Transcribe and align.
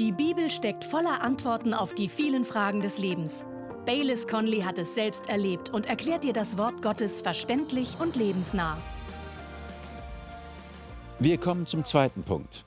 Die 0.00 0.10
Bibel 0.10 0.50
steckt 0.50 0.84
voller 0.84 1.20
Antworten 1.20 1.72
auf 1.72 1.94
die 1.94 2.08
vielen 2.08 2.44
Fragen 2.44 2.80
des 2.80 2.98
Lebens. 2.98 3.46
Baylis 3.86 4.26
Conley 4.26 4.62
hat 4.62 4.76
es 4.80 4.96
selbst 4.96 5.28
erlebt 5.28 5.70
und 5.70 5.86
erklärt 5.86 6.24
dir 6.24 6.32
das 6.32 6.58
Wort 6.58 6.82
Gottes 6.82 7.22
verständlich 7.22 7.96
und 8.00 8.16
lebensnah. 8.16 8.76
Wir 11.20 11.38
kommen 11.38 11.66
zum 11.66 11.84
zweiten 11.84 12.24
Punkt. 12.24 12.64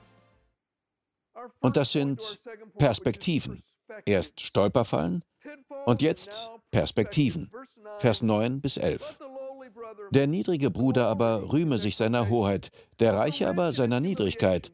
Und 1.60 1.76
das 1.76 1.92
sind 1.92 2.38
Perspektiven. 2.78 3.62
Erst 4.06 4.40
Stolperfallen 4.40 5.22
und 5.84 6.00
jetzt 6.00 6.50
Perspektiven. 6.70 7.50
Vers 7.98 8.22
9 8.22 8.62
bis 8.62 8.78
11. 8.78 9.18
Der 10.12 10.26
niedrige 10.26 10.70
Bruder 10.70 11.08
aber 11.08 11.52
rühme 11.52 11.76
sich 11.76 11.96
seiner 11.96 12.30
Hoheit, 12.30 12.70
der 13.00 13.14
Reiche 13.14 13.48
aber 13.48 13.74
seiner 13.74 14.00
Niedrigkeit. 14.00 14.72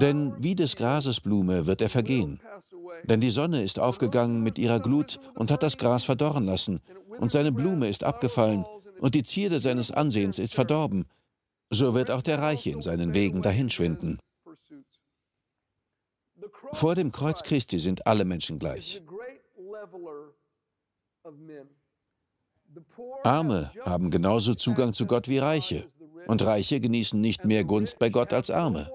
Denn 0.00 0.34
wie 0.38 0.54
des 0.54 0.76
Grases 0.76 1.20
Blume 1.20 1.66
wird 1.66 1.80
er 1.80 1.88
vergehen. 1.88 2.40
Denn 3.04 3.20
die 3.20 3.30
Sonne 3.30 3.62
ist 3.62 3.78
aufgegangen 3.78 4.42
mit 4.42 4.58
ihrer 4.58 4.80
Glut 4.80 5.20
und 5.34 5.50
hat 5.50 5.62
das 5.62 5.78
Gras 5.78 6.04
verdorren 6.04 6.44
lassen, 6.44 6.80
und 7.18 7.30
seine 7.30 7.52
Blume 7.52 7.88
ist 7.88 8.04
abgefallen, 8.04 8.64
und 9.00 9.14
die 9.14 9.22
Zierde 9.22 9.60
seines 9.60 9.90
Ansehens 9.90 10.38
ist 10.38 10.54
verdorben. 10.54 11.06
So 11.70 11.94
wird 11.94 12.10
auch 12.10 12.22
der 12.22 12.38
Reiche 12.38 12.70
in 12.70 12.80
seinen 12.80 13.14
Wegen 13.14 13.42
dahinschwinden. 13.42 14.18
Vor 16.72 16.94
dem 16.94 17.12
Kreuz 17.12 17.42
Christi 17.42 17.78
sind 17.78 18.06
alle 18.06 18.24
Menschen 18.24 18.58
gleich. 18.58 19.02
Arme 23.22 23.70
haben 23.84 24.10
genauso 24.10 24.54
Zugang 24.54 24.92
zu 24.92 25.06
Gott 25.06 25.28
wie 25.28 25.38
Reiche. 25.38 25.90
Und 26.26 26.42
Reiche 26.42 26.80
genießen 26.80 27.20
nicht 27.20 27.44
mehr 27.44 27.64
Gunst 27.64 27.98
bei 27.98 28.10
Gott 28.10 28.32
als 28.32 28.50
Arme. 28.50 28.90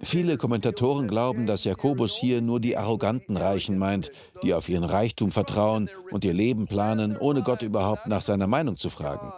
Viele 0.00 0.36
Kommentatoren 0.36 1.08
glauben, 1.08 1.46
dass 1.46 1.64
Jakobus 1.64 2.14
hier 2.14 2.42
nur 2.42 2.60
die 2.60 2.76
arroganten 2.76 3.36
Reichen 3.36 3.78
meint, 3.78 4.12
die 4.42 4.52
auf 4.54 4.68
ihren 4.68 4.84
Reichtum 4.84 5.32
vertrauen 5.32 5.88
und 6.10 6.24
ihr 6.24 6.34
Leben 6.34 6.66
planen, 6.66 7.16
ohne 7.16 7.42
Gott 7.42 7.62
überhaupt 7.62 8.06
nach 8.06 8.22
seiner 8.22 8.46
Meinung 8.46 8.76
zu 8.76 8.90
fragen. 8.90 9.32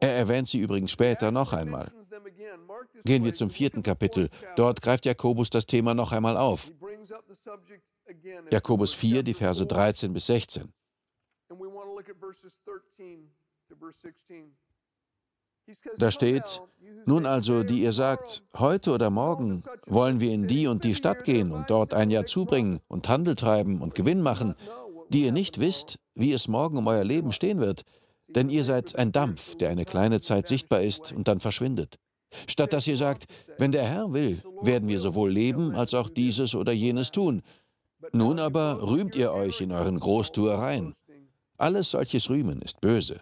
Er 0.00 0.14
erwähnt 0.16 0.48
sie 0.48 0.58
übrigens 0.58 0.90
später 0.90 1.30
noch 1.30 1.52
einmal. 1.52 1.92
Gehen 3.04 3.24
wir 3.24 3.34
zum 3.34 3.50
vierten 3.50 3.82
Kapitel. 3.82 4.28
Dort 4.56 4.82
greift 4.82 5.06
Jakobus 5.06 5.50
das 5.50 5.66
Thema 5.66 5.94
noch 5.94 6.12
einmal 6.12 6.36
auf. 6.36 6.70
Jakobus 8.50 8.92
4, 8.94 9.22
die 9.22 9.34
Verse 9.34 9.64
13 9.64 10.12
bis 10.12 10.26
16. 10.26 10.72
Da 15.98 16.10
steht, 16.10 16.62
nun 17.06 17.26
also, 17.26 17.62
die 17.64 17.82
ihr 17.82 17.92
sagt, 17.92 18.42
heute 18.56 18.92
oder 18.92 19.10
morgen 19.10 19.64
wollen 19.86 20.20
wir 20.20 20.32
in 20.32 20.46
die 20.46 20.66
und 20.66 20.84
die 20.84 20.94
Stadt 20.94 21.24
gehen 21.24 21.50
und 21.50 21.68
dort 21.70 21.94
ein 21.94 22.10
Jahr 22.10 22.26
zubringen 22.26 22.80
und 22.88 23.08
Handel 23.08 23.34
treiben 23.34 23.80
und 23.80 23.94
Gewinn 23.94 24.22
machen, 24.22 24.54
die 25.08 25.24
ihr 25.24 25.32
nicht 25.32 25.60
wisst, 25.60 25.98
wie 26.14 26.32
es 26.32 26.48
morgen 26.48 26.78
um 26.78 26.86
euer 26.86 27.04
Leben 27.04 27.32
stehen 27.32 27.60
wird, 27.60 27.82
denn 28.28 28.48
ihr 28.48 28.64
seid 28.64 28.96
ein 28.96 29.12
Dampf, 29.12 29.56
der 29.56 29.70
eine 29.70 29.84
kleine 29.84 30.20
Zeit 30.20 30.46
sichtbar 30.46 30.82
ist 30.82 31.12
und 31.12 31.28
dann 31.28 31.40
verschwindet. 31.40 31.98
Statt 32.46 32.72
dass 32.72 32.86
ihr 32.86 32.96
sagt, 32.96 33.26
wenn 33.58 33.72
der 33.72 33.84
Herr 33.84 34.12
will, 34.14 34.42
werden 34.62 34.88
wir 34.88 35.00
sowohl 35.00 35.30
leben 35.30 35.74
als 35.74 35.92
auch 35.92 36.08
dieses 36.08 36.54
oder 36.54 36.72
jenes 36.72 37.10
tun. 37.10 37.42
Nun 38.12 38.38
aber 38.38 38.80
rühmt 38.82 39.14
ihr 39.16 39.32
euch 39.32 39.60
in 39.60 39.72
euren 39.72 40.00
Großtuereien. 40.00 40.94
Alles 41.58 41.90
solches 41.90 42.30
Rühmen 42.30 42.62
ist 42.62 42.80
böse. 42.80 43.20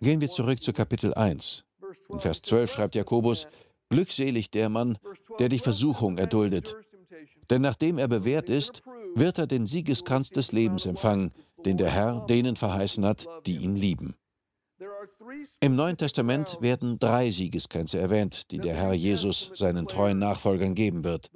Gehen 0.00 0.20
wir 0.20 0.28
zurück 0.28 0.62
zu 0.62 0.72
Kapitel 0.72 1.14
1. 1.14 1.64
In 2.08 2.18
Vers 2.18 2.42
12 2.42 2.72
schreibt 2.72 2.94
Jakobus, 2.94 3.46
Glückselig 3.90 4.50
der 4.50 4.68
Mann, 4.68 4.98
der 5.38 5.48
die 5.48 5.58
Versuchung 5.58 6.18
erduldet. 6.18 6.76
Denn 7.48 7.62
nachdem 7.62 7.96
er 7.96 8.08
bewährt 8.08 8.50
ist, 8.50 8.82
wird 9.14 9.38
er 9.38 9.46
den 9.46 9.64
Siegeskranz 9.64 10.30
des 10.30 10.52
Lebens 10.52 10.84
empfangen, 10.84 11.32
den 11.64 11.78
der 11.78 11.90
Herr 11.90 12.26
denen 12.26 12.56
verheißen 12.56 13.04
hat, 13.04 13.26
die 13.46 13.56
ihn 13.56 13.76
lieben. 13.76 14.14
Im 15.60 15.74
Neuen 15.74 15.96
Testament 15.96 16.58
werden 16.60 16.98
drei 16.98 17.30
Siegeskränze 17.30 17.98
erwähnt, 17.98 18.50
die 18.50 18.58
der 18.58 18.74
Herr 18.74 18.92
Jesus 18.92 19.50
seinen 19.54 19.88
treuen 19.88 20.18
Nachfolgern 20.18 20.74
geben 20.74 21.04
wird. 21.04 21.30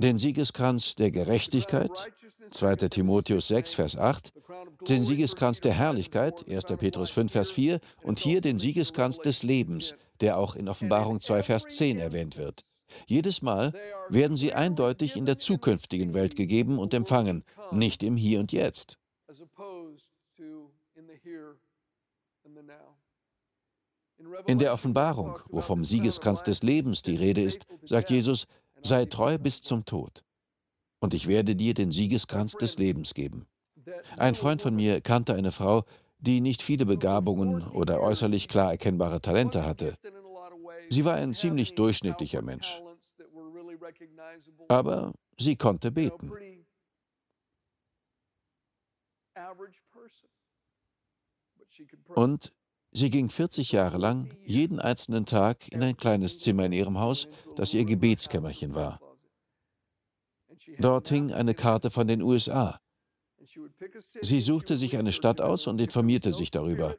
Den 0.00 0.18
Siegeskranz 0.18 0.94
der 0.94 1.10
Gerechtigkeit, 1.10 1.90
2. 2.50 2.76
Timotheus 2.76 3.48
6, 3.48 3.74
Vers 3.74 3.96
8, 3.96 4.32
den 4.88 5.04
Siegeskranz 5.04 5.60
der 5.60 5.72
Herrlichkeit, 5.72 6.48
1. 6.48 6.64
Petrus 6.78 7.10
5, 7.10 7.32
Vers 7.32 7.50
4 7.50 7.80
und 8.02 8.18
hier 8.18 8.40
den 8.40 8.58
Siegeskranz 8.58 9.18
des 9.18 9.42
Lebens, 9.42 9.94
der 10.20 10.38
auch 10.38 10.54
in 10.54 10.68
Offenbarung 10.68 11.20
2, 11.20 11.42
Vers 11.42 11.64
10 11.64 11.98
erwähnt 11.98 12.36
wird. 12.36 12.64
Jedes 13.06 13.42
Mal 13.42 13.72
werden 14.08 14.36
sie 14.36 14.52
eindeutig 14.52 15.16
in 15.16 15.26
der 15.26 15.38
zukünftigen 15.38 16.14
Welt 16.14 16.36
gegeben 16.36 16.78
und 16.78 16.94
empfangen, 16.94 17.44
nicht 17.70 18.02
im 18.02 18.16
Hier 18.16 18.40
und 18.40 18.52
Jetzt. 18.52 18.99
In 24.46 24.58
der 24.58 24.72
Offenbarung, 24.72 25.38
wo 25.50 25.60
vom 25.60 25.84
Siegeskranz 25.84 26.42
des 26.42 26.62
Lebens 26.62 27.02
die 27.02 27.16
Rede 27.16 27.42
ist, 27.42 27.66
sagt 27.84 28.10
Jesus, 28.10 28.46
sei 28.82 29.04
treu 29.04 29.38
bis 29.38 29.62
zum 29.62 29.84
Tod. 29.84 30.24
Und 31.00 31.14
ich 31.14 31.26
werde 31.26 31.56
dir 31.56 31.74
den 31.74 31.92
Siegeskranz 31.92 32.52
des 32.52 32.78
Lebens 32.78 33.14
geben. 33.14 33.46
Ein 34.16 34.34
Freund 34.34 34.60
von 34.60 34.74
mir 34.74 35.00
kannte 35.00 35.34
eine 35.34 35.52
Frau, 35.52 35.84
die 36.18 36.40
nicht 36.40 36.62
viele 36.62 36.84
Begabungen 36.84 37.66
oder 37.68 38.00
äußerlich 38.00 38.48
klar 38.48 38.72
erkennbare 38.72 39.20
Talente 39.20 39.64
hatte. 39.64 39.96
Sie 40.90 41.04
war 41.04 41.14
ein 41.14 41.34
ziemlich 41.34 41.74
durchschnittlicher 41.74 42.42
Mensch. 42.42 42.82
Aber 44.68 45.12
sie 45.38 45.56
konnte 45.56 45.90
beten. 45.90 46.30
Und 52.14 52.52
sie 52.92 53.10
ging 53.10 53.30
40 53.30 53.72
Jahre 53.72 53.98
lang 53.98 54.30
jeden 54.44 54.78
einzelnen 54.78 55.26
Tag 55.26 55.68
in 55.72 55.82
ein 55.82 55.96
kleines 55.96 56.38
Zimmer 56.38 56.66
in 56.66 56.72
ihrem 56.72 56.98
Haus, 56.98 57.28
das 57.56 57.74
ihr 57.74 57.84
Gebetskämmerchen 57.84 58.74
war. 58.74 59.00
Dort 60.78 61.08
hing 61.08 61.32
eine 61.32 61.54
Karte 61.54 61.90
von 61.90 62.06
den 62.06 62.22
USA. 62.22 62.80
Sie 64.20 64.40
suchte 64.40 64.76
sich 64.76 64.96
eine 64.96 65.12
Stadt 65.12 65.40
aus 65.40 65.66
und 65.66 65.80
informierte 65.80 66.32
sich 66.32 66.50
darüber. 66.50 66.96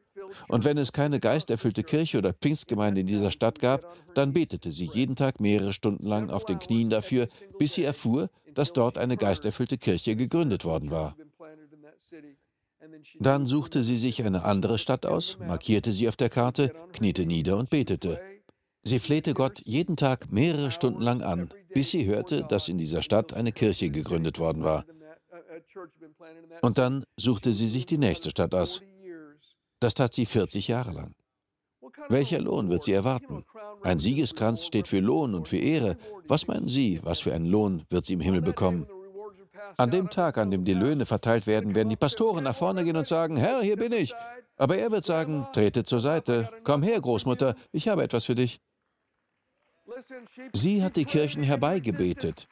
Und 0.47 0.63
wenn 0.65 0.77
es 0.77 0.91
keine 0.91 1.19
geisterfüllte 1.19 1.83
Kirche 1.83 2.17
oder 2.17 2.33
Pfingstgemeinde 2.33 3.01
in 3.01 3.07
dieser 3.07 3.31
Stadt 3.31 3.59
gab, 3.59 3.85
dann 4.13 4.33
betete 4.33 4.71
sie 4.71 4.89
jeden 4.91 5.15
Tag 5.15 5.39
mehrere 5.39 5.73
Stunden 5.73 6.07
lang 6.07 6.29
auf 6.29 6.45
den 6.45 6.59
Knien 6.59 6.89
dafür, 6.89 7.27
bis 7.59 7.75
sie 7.75 7.83
erfuhr, 7.83 8.29
dass 8.53 8.73
dort 8.73 8.97
eine 8.97 9.17
geisterfüllte 9.17 9.77
Kirche 9.77 10.15
gegründet 10.15 10.65
worden 10.65 10.91
war. 10.91 11.15
Dann 13.19 13.47
suchte 13.47 13.83
sie 13.83 13.97
sich 13.97 14.23
eine 14.23 14.43
andere 14.43 14.77
Stadt 14.77 15.05
aus, 15.05 15.37
markierte 15.39 15.91
sie 15.91 16.07
auf 16.07 16.15
der 16.15 16.29
Karte, 16.29 16.73
kniete 16.93 17.25
nieder 17.25 17.57
und 17.57 17.69
betete. 17.69 18.19
Sie 18.83 18.99
flehte 18.99 19.33
Gott 19.33 19.61
jeden 19.65 19.95
Tag 19.95 20.31
mehrere 20.31 20.71
Stunden 20.71 21.01
lang 21.01 21.21
an, 21.21 21.49
bis 21.73 21.91
sie 21.91 22.05
hörte, 22.05 22.43
dass 22.49 22.67
in 22.67 22.77
dieser 22.77 23.03
Stadt 23.03 23.33
eine 23.33 23.51
Kirche 23.51 23.91
gegründet 23.91 24.39
worden 24.39 24.63
war. 24.63 24.85
Und 26.61 26.77
dann 26.77 27.05
suchte 27.17 27.51
sie 27.51 27.67
sich 27.67 27.85
die 27.85 27.97
nächste 27.97 28.31
Stadt 28.31 28.55
aus. 28.55 28.81
Das 29.79 29.93
tat 29.93 30.13
sie 30.13 30.25
40 30.25 30.67
Jahre 30.67 30.91
lang. 30.91 31.15
Welcher 32.09 32.39
Lohn 32.39 32.69
wird 32.69 32.83
sie 32.83 32.93
erwarten? 32.93 33.43
Ein 33.83 33.99
Siegeskranz 33.99 34.65
steht 34.65 34.87
für 34.87 34.99
Lohn 34.99 35.35
und 35.35 35.47
für 35.47 35.57
Ehre. 35.57 35.97
Was 36.27 36.47
meinen 36.47 36.67
Sie, 36.67 36.99
was 37.03 37.19
für 37.19 37.33
einen 37.33 37.45
Lohn 37.45 37.83
wird 37.89 38.05
sie 38.05 38.13
im 38.13 38.21
Himmel 38.21 38.41
bekommen? 38.41 38.87
An 39.77 39.91
dem 39.91 40.09
Tag, 40.09 40.37
an 40.37 40.51
dem 40.51 40.63
die 40.63 40.73
Löhne 40.73 41.05
verteilt 41.05 41.47
werden, 41.47 41.75
werden 41.75 41.89
die 41.89 41.95
Pastoren 41.95 42.43
nach 42.43 42.55
vorne 42.55 42.83
gehen 42.83 42.97
und 42.97 43.07
sagen, 43.07 43.37
Herr, 43.37 43.61
hier 43.61 43.77
bin 43.77 43.91
ich. 43.91 44.13
Aber 44.57 44.77
er 44.77 44.91
wird 44.91 45.05
sagen, 45.05 45.47
trete 45.53 45.83
zur 45.83 46.01
Seite. 46.01 46.49
Komm 46.63 46.83
her, 46.83 46.99
Großmutter, 46.99 47.55
ich 47.71 47.87
habe 47.87 48.03
etwas 48.03 48.25
für 48.25 48.35
dich. 48.35 48.61
Sie 50.53 50.83
hat 50.83 50.95
die 50.95 51.05
Kirchen 51.05 51.43
herbeigebetet. 51.43 52.47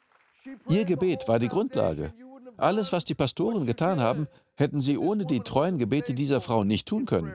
Ihr 0.68 0.84
Gebet 0.84 1.28
war 1.28 1.38
die 1.38 1.48
Grundlage. 1.48 2.12
Alles, 2.56 2.92
was 2.92 3.04
die 3.04 3.14
Pastoren 3.14 3.66
getan 3.66 4.00
haben, 4.00 4.26
hätten 4.56 4.80
sie 4.80 4.98
ohne 4.98 5.24
die 5.24 5.40
treuen 5.40 5.78
Gebete 5.78 6.14
dieser 6.14 6.40
Frau 6.40 6.64
nicht 6.64 6.86
tun 6.86 7.06
können. 7.06 7.34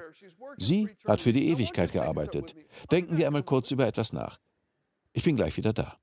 Sie 0.57 0.89
hat 1.05 1.21
für 1.21 1.33
die 1.33 1.49
Ewigkeit 1.49 1.91
gearbeitet. 1.91 2.55
Denken 2.91 3.17
wir 3.17 3.27
einmal 3.27 3.43
kurz 3.43 3.71
über 3.71 3.87
etwas 3.87 4.13
nach. 4.13 4.39
Ich 5.13 5.23
bin 5.23 5.35
gleich 5.35 5.57
wieder 5.57 5.73
da. 5.73 5.97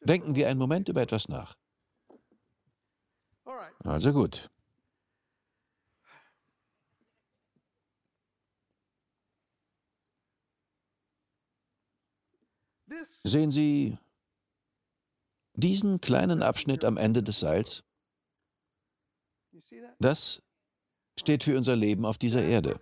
Denken 0.00 0.34
wir 0.34 0.48
einen 0.48 0.58
Moment 0.58 0.88
über 0.88 1.02
etwas 1.02 1.28
nach. 1.28 1.56
Also 3.84 4.12
gut. 4.12 4.50
Sehen 13.22 13.50
Sie 13.50 13.98
diesen 15.54 16.00
kleinen 16.00 16.42
Abschnitt 16.42 16.84
am 16.84 16.96
Ende 16.96 17.22
des 17.22 17.40
Seils? 17.40 17.82
Das 19.98 20.42
steht 21.18 21.44
für 21.44 21.56
unser 21.56 21.76
Leben 21.76 22.04
auf 22.04 22.18
dieser 22.18 22.42
Erde. 22.42 22.80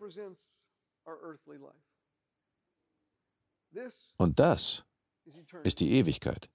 Und 4.16 4.38
das 4.38 4.87
ist 5.64 5.80
die 5.80 5.92
Ewigkeit. 5.92 6.48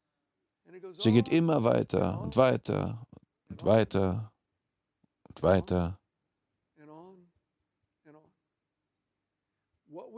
Sie 0.98 1.12
geht 1.12 1.30
immer 1.30 1.64
weiter 1.64 2.20
und 2.22 2.36
weiter 2.36 3.06
und 3.50 3.64
weiter 3.64 4.32
und 5.24 5.44
weiter. 5.44 6.00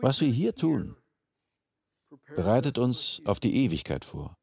Was 0.02 0.22
wir 0.22 0.30
hier 0.30 0.54
tun, 0.56 0.96
bereitet 2.36 2.78
uns 2.78 3.22
auf 3.26 3.40
die 3.40 3.56
Ewigkeit 3.56 4.06
vor. 4.06 4.38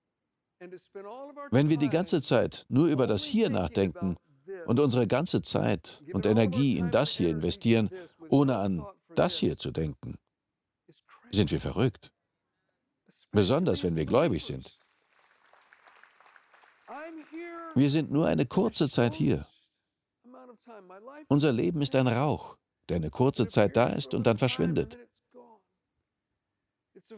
Wenn 1.51 1.69
wir 1.69 1.77
die 1.77 1.89
ganze 1.89 2.23
Zeit 2.23 2.67
nur 2.69 2.87
über 2.87 3.07
das 3.07 3.25
Hier 3.25 3.51
nachdenken 3.51 4.17
und 4.67 4.81
unsere 4.81 5.07
ganze 5.07 5.43
Zeit 5.43 6.03
und 6.13 6.27
Energie 6.27 6.79
in 6.79 6.91
das 6.91 7.11
hier 7.11 7.31
investieren, 7.31 7.91
ohne 8.29 8.57
an 8.57 8.87
das 9.15 9.37
hier 9.37 9.57
zu 9.57 9.71
denken, 9.71 10.19
sind 11.31 11.51
wir 11.51 11.61
verrückt. 11.61 12.13
Besonders 13.33 13.83
wenn 13.83 13.97
wir 13.97 14.07
gläubig 14.07 14.45
sind. 14.45 14.79
Wir 17.75 17.89
sind 17.89 18.11
nur 18.11 18.27
eine 18.27 18.45
kurze 18.45 18.89
Zeit 18.89 19.15
hier. 19.15 19.47
Unser 21.29 21.53
Leben 21.53 21.81
ist 21.81 21.95
ein 21.97 22.07
Rauch, 22.07 22.59
der 22.89 22.97
eine 22.97 23.11
kurze 23.11 23.49
Zeit 23.49 23.77
da 23.77 23.89
ist 23.89 24.15
und 24.15 24.27
dann 24.27 24.37
verschwindet. 24.37 24.99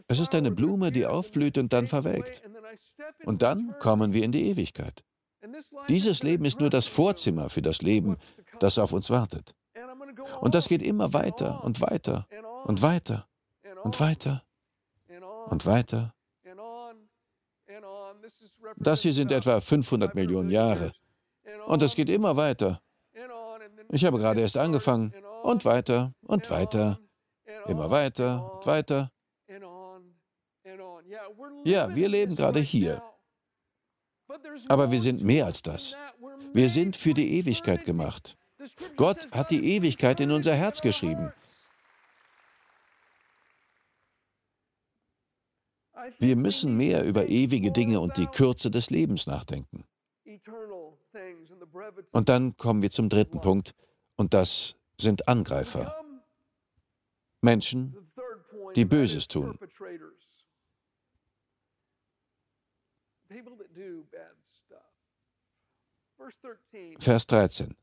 Es 0.07 0.19
ist 0.19 0.33
eine 0.33 0.51
Blume, 0.51 0.91
die 0.91 1.05
aufblüht 1.05 1.57
und 1.57 1.73
dann 1.73 1.87
verwelkt. 1.87 2.41
Und 3.25 3.41
dann 3.41 3.75
kommen 3.79 4.13
wir 4.13 4.23
in 4.23 4.31
die 4.31 4.47
Ewigkeit. 4.47 5.03
Dieses 5.89 6.23
Leben 6.23 6.45
ist 6.45 6.59
nur 6.59 6.69
das 6.69 6.87
Vorzimmer 6.87 7.49
für 7.49 7.61
das 7.61 7.81
Leben, 7.81 8.17
das 8.59 8.79
auf 8.79 8.93
uns 8.93 9.09
wartet. 9.09 9.53
Und 10.39 10.55
das 10.55 10.69
geht 10.69 10.81
immer 10.81 11.13
weiter 11.13 11.63
und 11.63 11.81
weiter 11.81 12.27
und 12.63 12.81
weiter 12.81 13.27
und 13.83 13.99
weiter 13.99 14.44
und 15.47 15.65
weiter. 15.65 16.13
Das 18.77 19.01
hier 19.01 19.13
sind 19.13 19.31
etwa 19.31 19.61
500 19.61 20.15
Millionen 20.15 20.49
Jahre. 20.49 20.91
Und 21.67 21.81
es 21.81 21.95
geht 21.95 22.09
immer 22.09 22.35
weiter. 22.37 22.81
Ich 23.89 24.05
habe 24.05 24.19
gerade 24.19 24.41
erst 24.41 24.57
angefangen. 24.57 25.13
Und 25.43 25.63
weiter 25.65 26.13
und 26.21 26.49
weiter. 26.49 26.99
Immer 27.67 27.91
weiter 27.91 28.53
und 28.53 28.65
weiter. 28.65 29.11
Ja, 31.63 31.95
wir 31.95 32.09
leben 32.09 32.35
gerade 32.35 32.59
hier. 32.59 33.01
Aber 34.67 34.91
wir 34.91 35.01
sind 35.01 35.23
mehr 35.23 35.45
als 35.45 35.61
das. 35.61 35.95
Wir 36.53 36.69
sind 36.69 36.95
für 36.95 37.13
die 37.13 37.37
Ewigkeit 37.37 37.85
gemacht. 37.85 38.37
Gott 38.95 39.31
hat 39.31 39.51
die 39.51 39.75
Ewigkeit 39.75 40.19
in 40.19 40.31
unser 40.31 40.55
Herz 40.55 40.81
geschrieben. 40.81 41.31
Wir 46.19 46.35
müssen 46.35 46.77
mehr 46.77 47.03
über 47.03 47.27
ewige 47.27 47.71
Dinge 47.71 47.99
und 47.99 48.17
die 48.17 48.27
Kürze 48.27 48.71
des 48.71 48.89
Lebens 48.89 49.27
nachdenken. 49.27 49.85
Und 52.11 52.29
dann 52.29 52.57
kommen 52.57 52.81
wir 52.81 52.91
zum 52.91 53.09
dritten 53.09 53.41
Punkt, 53.41 53.73
und 54.15 54.33
das 54.33 54.75
sind 54.99 55.27
Angreifer. 55.27 55.95
Menschen, 57.41 57.95
die 58.75 58.85
Böses 58.85 59.27
tun. 59.27 59.57
Vers 66.99 67.27
13. 67.27 67.75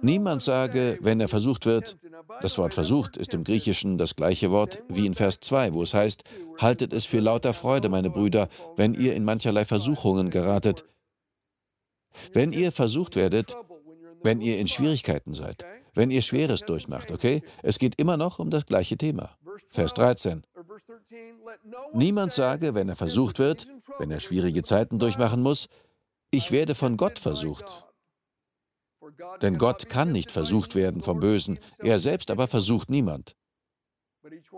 Niemand 0.00 0.42
sage, 0.42 0.98
wenn 1.00 1.20
er 1.20 1.28
versucht 1.28 1.66
wird, 1.66 1.96
das 2.40 2.58
Wort 2.58 2.74
versucht 2.74 3.16
ist 3.16 3.34
im 3.34 3.44
Griechischen 3.44 3.98
das 3.98 4.16
gleiche 4.16 4.50
Wort 4.50 4.78
wie 4.88 5.06
in 5.06 5.14
Vers 5.14 5.40
2, 5.40 5.72
wo 5.72 5.82
es 5.82 5.94
heißt, 5.94 6.24
haltet 6.58 6.92
es 6.92 7.04
für 7.04 7.20
lauter 7.20 7.52
Freude, 7.52 7.88
meine 7.88 8.10
Brüder, 8.10 8.48
wenn 8.76 8.94
ihr 8.94 9.14
in 9.14 9.24
mancherlei 9.24 9.64
Versuchungen 9.64 10.30
geratet. 10.30 10.84
Wenn 12.32 12.52
ihr 12.52 12.72
versucht 12.72 13.16
werdet, 13.16 13.56
wenn 14.22 14.40
ihr 14.40 14.58
in 14.58 14.68
Schwierigkeiten 14.68 15.34
seid, 15.34 15.64
wenn 15.94 16.10
ihr 16.10 16.22
Schweres 16.22 16.60
durchmacht, 16.60 17.10
okay? 17.10 17.42
Es 17.62 17.78
geht 17.78 17.98
immer 17.98 18.16
noch 18.16 18.38
um 18.38 18.50
das 18.50 18.66
gleiche 18.66 18.96
Thema. 18.96 19.36
Vers 19.68 19.94
13. 19.94 20.42
Niemand 21.92 22.32
sage, 22.32 22.74
wenn 22.74 22.88
er 22.88 22.96
versucht 22.96 23.38
wird, 23.38 23.66
wenn 23.98 24.10
er 24.10 24.20
schwierige 24.20 24.62
Zeiten 24.62 24.98
durchmachen 24.98 25.42
muss, 25.42 25.68
ich 26.30 26.50
werde 26.50 26.74
von 26.74 26.96
Gott 26.96 27.18
versucht. 27.18 27.84
Denn 29.40 29.58
Gott 29.58 29.88
kann 29.88 30.12
nicht 30.12 30.30
versucht 30.30 30.74
werden 30.74 31.02
vom 31.02 31.20
Bösen, 31.20 31.58
er 31.78 31.98
selbst 31.98 32.30
aber 32.30 32.48
versucht 32.48 32.90
niemand. 32.90 33.36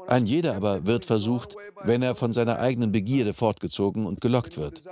Ein 0.07 0.27
jeder 0.27 0.55
aber 0.57 0.87
wird 0.87 1.05
versucht, 1.05 1.57
wenn 1.83 2.03
er 2.03 2.15
von 2.15 2.33
seiner 2.33 2.59
eigenen 2.59 2.93
Begierde 2.93 3.33
fortgezogen 3.33 4.07
und 4.07 4.21
gelockt 4.21 4.57
wird. 4.57 4.83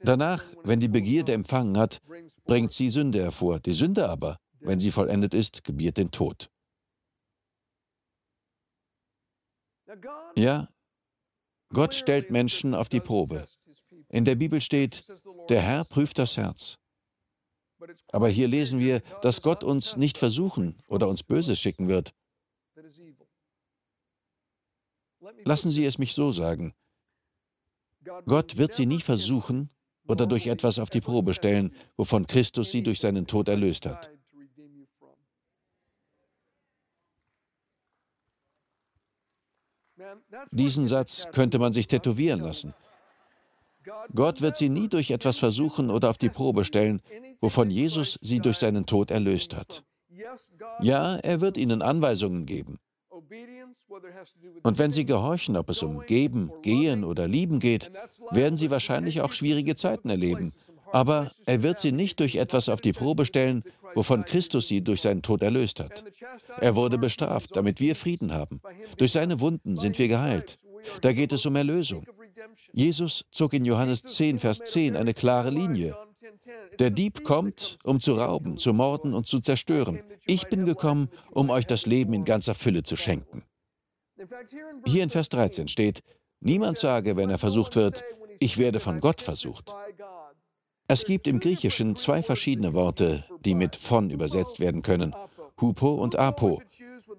Danach, 0.00 0.44
wenn 0.62 0.80
die 0.80 0.88
Begierde 0.88 1.32
empfangen 1.32 1.78
hat, 1.78 2.00
bringt 2.44 2.72
sie 2.72 2.90
Sünde 2.90 3.22
hervor. 3.22 3.60
Die 3.60 3.72
Sünde 3.72 4.08
aber, 4.08 4.38
wenn 4.60 4.78
sie 4.78 4.90
vollendet 4.90 5.32
ist, 5.32 5.64
gebiert 5.64 5.96
den 5.96 6.10
Tod. 6.10 6.50
Ja, 10.36 10.68
Gott 11.72 11.94
stellt 11.94 12.30
Menschen 12.30 12.74
auf 12.74 12.88
die 12.88 13.00
Probe. 13.00 13.46
In 14.08 14.24
der 14.24 14.34
Bibel 14.34 14.60
steht, 14.60 15.04
der 15.48 15.60
Herr 15.62 15.84
prüft 15.84 16.18
das 16.18 16.36
Herz. 16.36 16.77
Aber 18.12 18.28
hier 18.28 18.48
lesen 18.48 18.78
wir, 18.80 19.00
dass 19.22 19.42
Gott 19.42 19.62
uns 19.64 19.96
nicht 19.96 20.18
versuchen 20.18 20.76
oder 20.88 21.08
uns 21.08 21.22
Böses 21.22 21.58
schicken 21.58 21.88
wird. 21.88 22.14
Lassen 25.44 25.70
Sie 25.70 25.84
es 25.84 25.98
mich 25.98 26.14
so 26.14 26.32
sagen. 26.32 26.74
Gott 28.26 28.56
wird 28.56 28.72
sie 28.72 28.86
nie 28.86 29.00
versuchen 29.00 29.70
oder 30.06 30.26
durch 30.26 30.46
etwas 30.46 30.78
auf 30.78 30.90
die 30.90 31.00
Probe 31.00 31.34
stellen, 31.34 31.74
wovon 31.96 32.26
Christus 32.26 32.70
sie 32.70 32.82
durch 32.82 33.00
seinen 33.00 33.26
Tod 33.26 33.48
erlöst 33.48 33.86
hat. 33.86 34.10
Diesen 40.52 40.86
Satz 40.86 41.26
könnte 41.32 41.58
man 41.58 41.72
sich 41.72 41.86
tätowieren 41.88 42.40
lassen. 42.40 42.74
Gott 44.14 44.40
wird 44.40 44.56
sie 44.56 44.68
nie 44.68 44.88
durch 44.88 45.10
etwas 45.10 45.38
versuchen 45.38 45.90
oder 45.90 46.10
auf 46.10 46.18
die 46.18 46.28
Probe 46.28 46.64
stellen, 46.64 47.02
wovon 47.40 47.70
Jesus 47.70 48.18
sie 48.20 48.40
durch 48.40 48.58
seinen 48.58 48.86
Tod 48.86 49.10
erlöst 49.10 49.54
hat. 49.54 49.84
Ja, 50.80 51.16
er 51.16 51.40
wird 51.40 51.56
ihnen 51.56 51.82
Anweisungen 51.82 52.46
geben. 52.46 52.78
Und 54.62 54.78
wenn 54.78 54.92
sie 54.92 55.04
gehorchen, 55.04 55.56
ob 55.56 55.70
es 55.70 55.82
um 55.82 56.04
Geben, 56.06 56.52
Gehen 56.62 57.04
oder 57.04 57.26
Lieben 57.26 57.58
geht, 57.58 57.90
werden 58.30 58.56
sie 58.56 58.70
wahrscheinlich 58.70 59.20
auch 59.20 59.32
schwierige 59.32 59.76
Zeiten 59.76 60.10
erleben. 60.10 60.52
Aber 60.92 61.32
er 61.46 61.62
wird 61.62 61.78
sie 61.78 61.92
nicht 61.92 62.20
durch 62.20 62.36
etwas 62.36 62.68
auf 62.68 62.80
die 62.80 62.92
Probe 62.92 63.26
stellen, 63.26 63.62
wovon 63.94 64.24
Christus 64.24 64.68
sie 64.68 64.82
durch 64.82 65.02
seinen 65.02 65.22
Tod 65.22 65.42
erlöst 65.42 65.80
hat. 65.80 66.04
Er 66.60 66.76
wurde 66.76 66.98
bestraft, 66.98 67.56
damit 67.56 67.80
wir 67.80 67.94
Frieden 67.94 68.32
haben. 68.32 68.60
Durch 68.96 69.12
seine 69.12 69.40
Wunden 69.40 69.76
sind 69.76 69.98
wir 69.98 70.08
geheilt. 70.08 70.58
Da 71.00 71.12
geht 71.12 71.32
es 71.32 71.44
um 71.44 71.56
Erlösung. 71.56 72.06
Jesus 72.72 73.24
zog 73.30 73.52
in 73.52 73.64
Johannes 73.64 74.02
10, 74.02 74.38
Vers 74.38 74.58
10 74.64 74.96
eine 74.96 75.14
klare 75.14 75.50
Linie. 75.50 75.96
Der 76.78 76.90
Dieb 76.90 77.24
kommt, 77.24 77.78
um 77.84 78.00
zu 78.00 78.14
rauben, 78.14 78.58
zu 78.58 78.72
morden 78.72 79.14
und 79.14 79.26
zu 79.26 79.40
zerstören. 79.40 80.00
Ich 80.26 80.48
bin 80.48 80.66
gekommen, 80.66 81.08
um 81.30 81.50
euch 81.50 81.66
das 81.66 81.86
Leben 81.86 82.12
in 82.12 82.24
ganzer 82.24 82.54
Fülle 82.54 82.82
zu 82.82 82.96
schenken. 82.96 83.44
Hier 84.86 85.02
in 85.02 85.10
Vers 85.10 85.28
13 85.28 85.68
steht, 85.68 86.02
niemand 86.40 86.78
sage, 86.78 87.16
wenn 87.16 87.30
er 87.30 87.38
versucht 87.38 87.76
wird, 87.76 88.02
ich 88.40 88.58
werde 88.58 88.80
von 88.80 89.00
Gott 89.00 89.20
versucht. 89.20 89.72
Es 90.88 91.04
gibt 91.04 91.26
im 91.26 91.38
Griechischen 91.38 91.96
zwei 91.96 92.22
verschiedene 92.22 92.74
Worte, 92.74 93.24
die 93.44 93.54
mit 93.54 93.76
von 93.76 94.10
übersetzt 94.10 94.58
werden 94.58 94.82
können, 94.82 95.14
Hupo 95.60 95.94
und 95.94 96.16
Apo. 96.16 96.62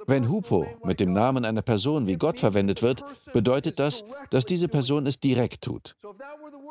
Wenn 0.08 0.30
Hupo 0.30 0.66
mit 0.84 1.00
dem 1.00 1.14
Namen 1.14 1.46
einer 1.46 1.62
Person 1.62 2.08
wie 2.08 2.16
Gott 2.16 2.40
verwendet 2.40 2.82
wird, 2.82 3.04
bedeutet 3.34 3.80
das, 3.80 4.04
dass 4.30 4.46
diese 4.46 4.68
Person 4.68 5.06
es 5.06 5.20
direkt 5.20 5.64
tut. 5.64 5.96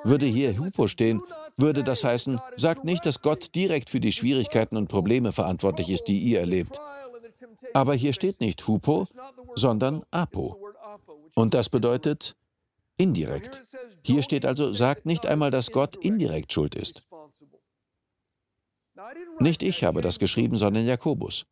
Würde 0.04 0.26
hier 0.26 0.58
Hupo 0.58 0.88
stehen, 0.88 1.22
würde 1.58 1.84
das 1.84 2.04
heißen, 2.04 2.40
sagt 2.56 2.84
nicht, 2.84 3.04
dass 3.04 3.20
Gott 3.20 3.54
direkt 3.54 3.90
für 3.90 4.00
die 4.00 4.12
Schwierigkeiten 4.12 4.76
und 4.76 4.88
Probleme 4.88 5.32
verantwortlich 5.32 5.90
ist, 5.90 6.04
die 6.04 6.18
ihr 6.18 6.40
erlebt. 6.40 6.80
Aber 7.74 7.94
hier 7.94 8.12
steht 8.12 8.40
nicht 8.40 8.66
Hupo, 8.66 9.06
sondern 9.54 10.04
Apo. 10.10 10.56
Und 11.34 11.54
das 11.54 11.68
bedeutet 11.68 12.36
indirekt. 12.96 13.62
Hier 14.04 14.22
steht 14.22 14.46
also, 14.46 14.72
sagt 14.72 15.06
nicht 15.06 15.26
einmal, 15.26 15.50
dass 15.50 15.70
Gott 15.70 15.96
indirekt 15.96 16.52
schuld 16.52 16.74
ist. 16.74 17.02
Nicht 19.38 19.62
ich 19.62 19.84
habe 19.84 20.00
das 20.00 20.18
geschrieben, 20.18 20.56
sondern 20.56 20.84
Jakobus. 20.84 21.46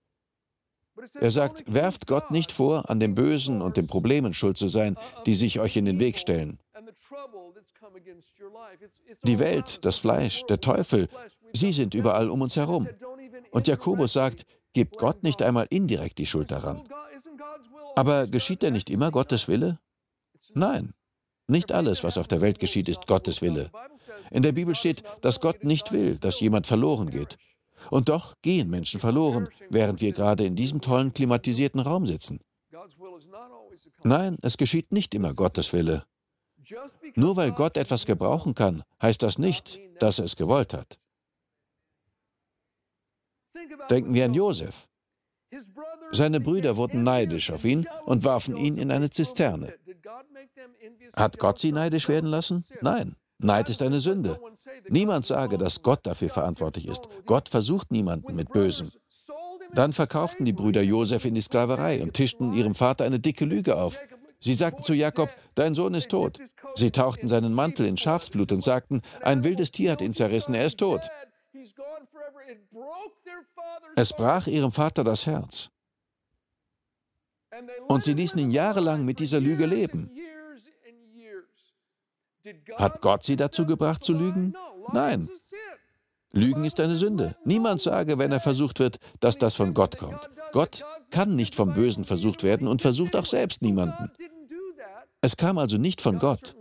Er 1.21 1.31
sagt, 1.31 1.73
werft 1.73 2.07
Gott 2.07 2.31
nicht 2.31 2.53
vor, 2.53 2.91
an 2.91 3.01
dem 3.01 3.15
Bösen 3.15 3.61
und 3.63 3.77
den 3.77 3.87
Problemen 3.87 4.35
schuld 4.35 4.57
zu 4.57 4.69
sein, 4.69 4.97
die 5.27 5.35
sich 5.35 5.61
euch 5.61 5.77
in 5.77 5.85
den 5.85 6.01
Weg 6.01 6.19
stellen. 6.19 6.59
Die 9.25 9.39
Welt, 9.39 9.85
das 9.85 9.99
Fleisch, 9.99 10.43
der 10.49 10.61
Teufel, 10.61 11.09
sie 11.53 11.73
sind 11.73 11.95
überall 11.95 12.31
um 12.31 12.43
uns 12.43 12.57
herum. 12.57 12.89
Und 13.51 13.67
Jakobus 13.69 14.13
sagt, 14.13 14.45
gebt 14.73 14.99
Gott 14.99 15.23
nicht 15.23 15.43
einmal 15.43 15.67
indirekt 15.71 16.19
die 16.19 16.27
Schuld 16.27 16.51
daran. 16.51 16.83
Aber 17.95 18.27
geschieht 18.27 18.63
denn 18.63 18.75
nicht 18.75 18.91
immer 18.91 19.11
Gottes 19.11 19.49
Wille? 19.49 19.79
Nein, 20.55 20.93
nicht 21.49 21.71
alles, 21.71 22.03
was 22.03 22.19
auf 22.19 22.29
der 22.29 22.41
Welt 22.41 22.59
geschieht, 22.59 22.89
ist 22.89 23.07
Gottes 23.07 23.41
Wille. 23.41 23.71
In 24.31 24.43
der 24.43 24.53
Bibel 24.53 24.75
steht, 24.75 25.03
dass 25.21 25.41
Gott 25.41 25.65
nicht 25.65 25.93
will, 25.93 26.19
dass 26.19 26.41
jemand 26.41 26.67
verloren 26.67 27.11
geht. 27.11 27.37
Und 27.91 28.09
doch 28.09 28.35
gehen 28.43 28.69
Menschen 28.69 29.01
verloren, 29.01 29.49
während 29.71 30.01
wir 30.01 30.13
gerade 30.13 30.45
in 30.45 30.57
diesem 30.57 30.81
tollen 30.81 31.13
klimatisierten 31.13 31.81
Raum 31.81 32.07
sitzen. 32.07 32.41
Nein, 34.03 34.39
es 34.43 34.57
geschieht 34.57 34.93
nicht 34.93 35.15
immer 35.15 35.35
Gottes 35.35 35.73
Wille. 35.73 36.05
Nur 37.15 37.37
weil 37.37 37.53
Gott 37.53 37.77
etwas 37.77 38.07
gebrauchen 38.07 38.55
kann, 38.55 38.83
heißt 39.01 39.23
das 39.23 39.39
nicht, 39.39 39.79
dass 39.99 40.19
er 40.19 40.25
es 40.25 40.37
gewollt 40.37 40.75
hat. 40.75 40.99
Denken 43.91 44.15
wir 44.15 44.25
an 44.25 44.35
Josef. 44.35 44.89
Seine 46.13 46.41
Brüder 46.41 46.77
wurden 46.77 47.03
neidisch 47.03 47.51
auf 47.51 47.65
ihn 47.65 47.87
und 48.05 48.25
warfen 48.25 48.57
ihn 48.57 48.79
in 48.79 48.91
eine 48.91 49.11
Zisterne. 49.11 49.75
Hat 51.15 51.39
Gott 51.39 51.59
sie 51.59 51.73
neidisch 51.73 52.09
werden 52.09 52.31
lassen? 52.31 52.65
Nein. 52.81 53.17
Neid 53.39 53.69
ist 53.69 53.83
eine 53.83 54.01
Sünde. 54.01 54.41
Niemand 54.89 55.27
sage, 55.27 55.59
dass 55.59 55.83
Gott 55.83 56.07
dafür 56.07 56.31
verantwortlich 56.31 56.87
ist. 56.87 57.09
Gott 57.27 57.49
versucht 57.49 57.91
niemanden 57.91 58.35
mit 58.35 58.51
Bösem. 58.53 58.93
Dann 59.75 59.93
verkauften 59.93 60.47
die 60.47 60.53
Brüder 60.53 60.83
Josef 60.83 61.25
in 61.25 61.35
die 61.35 61.43
Sklaverei 61.43 62.03
und 62.03 62.15
tischten 62.15 62.55
ihrem 62.55 62.75
Vater 62.75 63.05
eine 63.05 63.21
dicke 63.21 63.45
Lüge 63.45 63.77
auf. 63.77 64.01
Sie 64.41 64.55
sagten 64.55 64.83
zu 64.83 64.95
Jakob, 64.95 65.35
dein 65.55 65.75
Sohn 65.75 65.95
ist 65.95 66.11
tot. 66.11 66.39
Sie 66.75 66.91
tauchten 66.91 67.29
seinen 67.29 67.55
Mantel 67.55 67.87
in 67.87 67.97
Schafsblut 67.97 68.53
und 68.53 68.63
sagten, 68.63 69.01
ein 69.23 69.45
wildes 69.45 69.71
Tier 69.73 69.93
hat 69.93 70.01
ihn 70.01 70.15
zerrissen, 70.15 70.55
er 70.55 70.67
ist 70.67 70.79
tot. 70.79 71.09
Es 73.97 74.13
brach 74.13 74.47
ihrem 74.47 74.73
Vater 74.73 75.05
das 75.05 75.27
Herz. 75.27 75.71
Und 77.89 78.03
sie 78.03 78.13
ließen 78.13 78.39
ihn 78.39 78.51
jahrelang 78.51 79.05
mit 79.05 79.19
dieser 79.19 79.41
Lüge 79.41 79.67
leben. 79.67 80.11
Hat 82.77 83.01
Gott 83.01 83.25
sie 83.25 83.37
dazu 83.37 83.67
gebracht 83.67 84.05
zu 84.05 84.13
lügen? 84.13 84.55
Nein. 84.93 85.29
Lügen 86.33 86.65
ist 86.65 86.79
eine 86.81 86.97
Sünde. 86.97 87.37
Niemand 87.45 87.81
sage, 87.81 88.19
wenn 88.19 88.31
er 88.31 88.41
versucht 88.41 88.79
wird, 88.79 88.99
dass 89.21 89.39
das 89.39 89.55
von 89.55 89.73
Gott 89.75 89.97
kommt. 89.97 90.29
Gott 90.53 90.85
kann 91.11 91.37
nicht 91.37 91.55
vom 91.55 91.75
Bösen 91.75 92.05
versucht 92.05 92.43
werden 92.43 92.69
und 92.69 92.83
versucht 92.83 93.17
auch 93.17 93.27
selbst 93.27 93.63
niemanden. 93.63 94.11
Es 95.21 95.37
kam 95.37 95.59
also 95.59 95.79
nicht 95.79 96.01
von 96.01 96.19
Gott. 96.19 96.57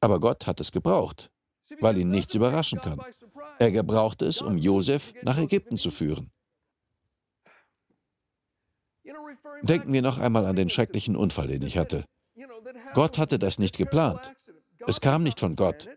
Aber 0.00 0.20
Gott 0.20 0.46
hat 0.46 0.60
es 0.60 0.72
gebraucht, 0.72 1.30
weil 1.80 1.98
ihn 1.98 2.10
nichts 2.10 2.34
überraschen 2.34 2.80
kann. 2.80 3.00
Er 3.58 3.70
gebrauchte 3.70 4.26
es, 4.26 4.40
um 4.40 4.58
Josef 4.58 5.14
nach 5.22 5.38
Ägypten 5.38 5.76
zu 5.76 5.90
führen. 5.90 6.30
Denken 9.62 9.92
wir 9.92 10.02
noch 10.02 10.18
einmal 10.18 10.46
an 10.46 10.56
den 10.56 10.70
schrecklichen 10.70 11.16
Unfall, 11.16 11.48
den 11.48 11.62
ich 11.62 11.78
hatte. 11.78 12.04
Gott 12.94 13.18
hatte 13.18 13.38
das 13.38 13.58
nicht 13.58 13.78
geplant. 13.78 14.34
Es 14.86 15.00
kam 15.00 15.22
nicht 15.22 15.40
von 15.40 15.56
Gott. 15.56 15.88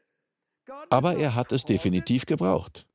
Aber 0.90 1.18
er 1.18 1.36
hat 1.36 1.52
es 1.52 1.66
definitiv 1.66 2.26
gebraucht. 2.26 2.88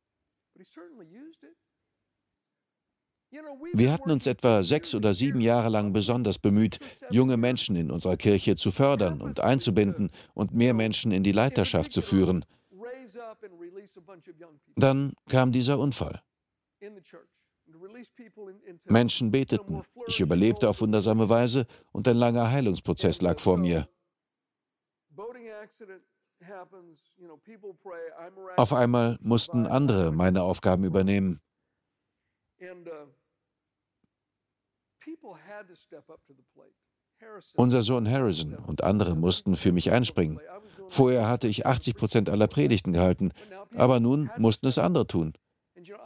Wir 3.73 3.93
hatten 3.93 4.11
uns 4.11 4.27
etwa 4.27 4.63
sechs 4.63 4.95
oder 4.95 5.15
sieben 5.15 5.41
Jahre 5.41 5.69
lang 5.69 5.93
besonders 5.93 6.39
bemüht, 6.39 6.79
junge 7.11 7.37
Menschen 7.37 7.77
in 7.77 7.91
unserer 7.91 8.17
Kirche 8.17 8.57
zu 8.57 8.71
fördern 8.71 9.21
und 9.21 9.41
einzubinden 9.41 10.11
und 10.35 10.55
mehr 10.55 10.75
Menschen 10.75 11.13
in 11.13 11.23
die 11.23 11.33
Leiterschaft 11.33 11.91
zu 11.91 12.03
führen. 12.03 12.45
Dann 14.77 15.13
kam 15.29 15.53
dieser 15.53 15.79
Unfall. 15.79 16.23
Menschen 18.87 19.31
beteten. 19.31 19.83
Ich 20.07 20.21
überlebte 20.21 20.69
auf 20.69 20.81
wundersame 20.81 21.29
Weise 21.29 21.67
und 21.93 22.07
ein 22.07 22.17
langer 22.17 22.51
Heilungsprozess 22.51 23.21
lag 23.21 23.39
vor 23.39 23.57
mir. 23.57 23.89
Auf 28.57 28.73
einmal 28.73 29.19
mussten 29.21 29.67
andere 29.67 30.13
meine 30.13 30.43
Aufgaben 30.43 30.85
übernehmen. 30.85 31.41
Unser 37.55 37.83
Sohn 37.83 38.11
Harrison 38.11 38.57
und 38.57 38.83
andere 38.83 39.15
mussten 39.15 39.57
für 39.57 39.73
mich 39.73 39.91
einspringen. 39.93 40.41
Vorher 40.89 41.29
hatte 41.29 41.49
ich 41.49 41.67
80 41.67 41.95
Prozent 41.95 42.31
aller 42.31 42.49
Predigten 42.49 42.93
gehalten, 42.93 43.33
aber 43.75 44.01
nun 44.01 44.31
mussten 44.37 44.67
es 44.67 44.79
andere 44.79 45.07
tun. 45.07 45.33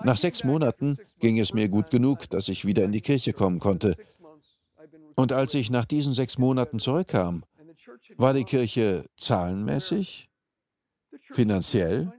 Nach 0.02 0.16
sechs 0.16 0.44
Monaten 0.44 0.98
ging 1.18 1.38
es 1.38 1.52
mir 1.52 1.68
gut 1.68 1.90
genug, 1.90 2.28
dass 2.30 2.48
ich 2.48 2.64
wieder 2.64 2.84
in 2.84 2.92
die 2.92 3.00
Kirche 3.00 3.32
kommen 3.32 3.58
konnte. 3.58 3.96
Und 5.14 5.32
als 5.32 5.54
ich 5.54 5.70
nach 5.70 5.84
diesen 5.84 6.14
sechs 6.14 6.38
Monaten 6.38 6.78
zurückkam, 6.78 7.44
war 8.16 8.34
die 8.34 8.44
Kirche 8.44 9.04
zahlenmäßig, 9.16 10.30
finanziell, 11.20 12.12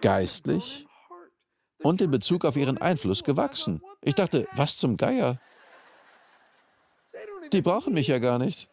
geistlich 0.00 0.86
und 1.82 2.00
in 2.00 2.10
Bezug 2.10 2.44
auf 2.44 2.56
ihren 2.56 2.78
Einfluss 2.78 3.24
gewachsen. 3.24 3.82
Ich 4.02 4.14
dachte, 4.14 4.46
was 4.54 4.76
zum 4.76 4.96
Geier? 4.96 5.40
Die 7.52 7.62
brauchen 7.62 7.94
mich 7.94 8.08
ja 8.08 8.18
gar 8.18 8.38
nicht. 8.38 8.68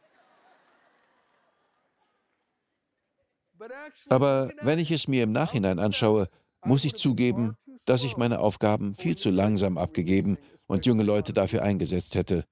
Aber 4.10 4.51
wenn 4.62 4.79
ich 4.79 4.91
es 4.91 5.08
mir 5.08 5.24
im 5.24 5.31
Nachhinein 5.31 5.79
anschaue, 5.79 6.29
muss 6.63 6.86
ich 6.86 6.96
zugeben, 6.96 7.58
dass 7.86 8.03
ich 8.03 8.17
meine 8.17 8.39
Aufgaben 8.39 8.96
viel 8.96 9.17
zu 9.17 9.29
langsam 9.29 9.77
abgegeben 9.77 10.38
und 10.67 10.86
junge 10.86 11.03
Leute 11.03 11.34
dafür 11.34 11.63
eingesetzt 11.63 12.15
hätte. 12.15 12.46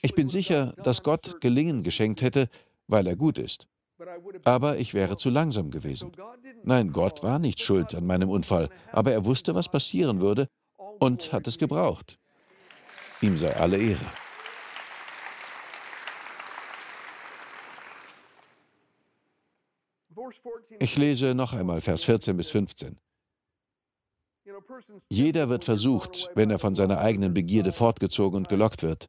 Ich 0.00 0.14
bin 0.14 0.28
sicher, 0.28 0.72
dass 0.82 1.02
Gott 1.02 1.40
Gelingen 1.40 1.82
geschenkt 1.82 2.22
hätte, 2.22 2.48
weil 2.86 3.06
er 3.06 3.16
gut 3.16 3.38
ist. 3.38 3.66
Aber 4.44 4.78
ich 4.78 4.94
wäre 4.94 5.16
zu 5.16 5.30
langsam 5.30 5.70
gewesen. 5.70 6.12
Nein, 6.64 6.92
Gott 6.92 7.22
war 7.22 7.38
nicht 7.38 7.60
schuld 7.60 7.94
an 7.94 8.06
meinem 8.06 8.28
Unfall, 8.28 8.68
aber 8.92 9.12
er 9.12 9.24
wusste, 9.24 9.54
was 9.54 9.68
passieren 9.68 10.20
würde 10.20 10.48
und 10.98 11.32
hat 11.32 11.46
es 11.46 11.58
gebraucht. 11.58 12.18
Ihm 13.20 13.36
sei 13.36 13.54
alle 13.56 13.78
Ehre. 13.78 14.04
Ich 20.78 20.96
lese 20.96 21.34
noch 21.34 21.52
einmal 21.52 21.80
Vers 21.80 22.04
14 22.04 22.36
bis 22.36 22.50
15. 22.50 22.98
Jeder 25.08 25.48
wird 25.48 25.64
versucht, 25.64 26.30
wenn 26.34 26.50
er 26.50 26.58
von 26.58 26.74
seiner 26.74 26.98
eigenen 26.98 27.32
Begierde 27.34 27.72
fortgezogen 27.72 28.36
und 28.36 28.48
gelockt 28.48 28.82
wird. 28.82 29.08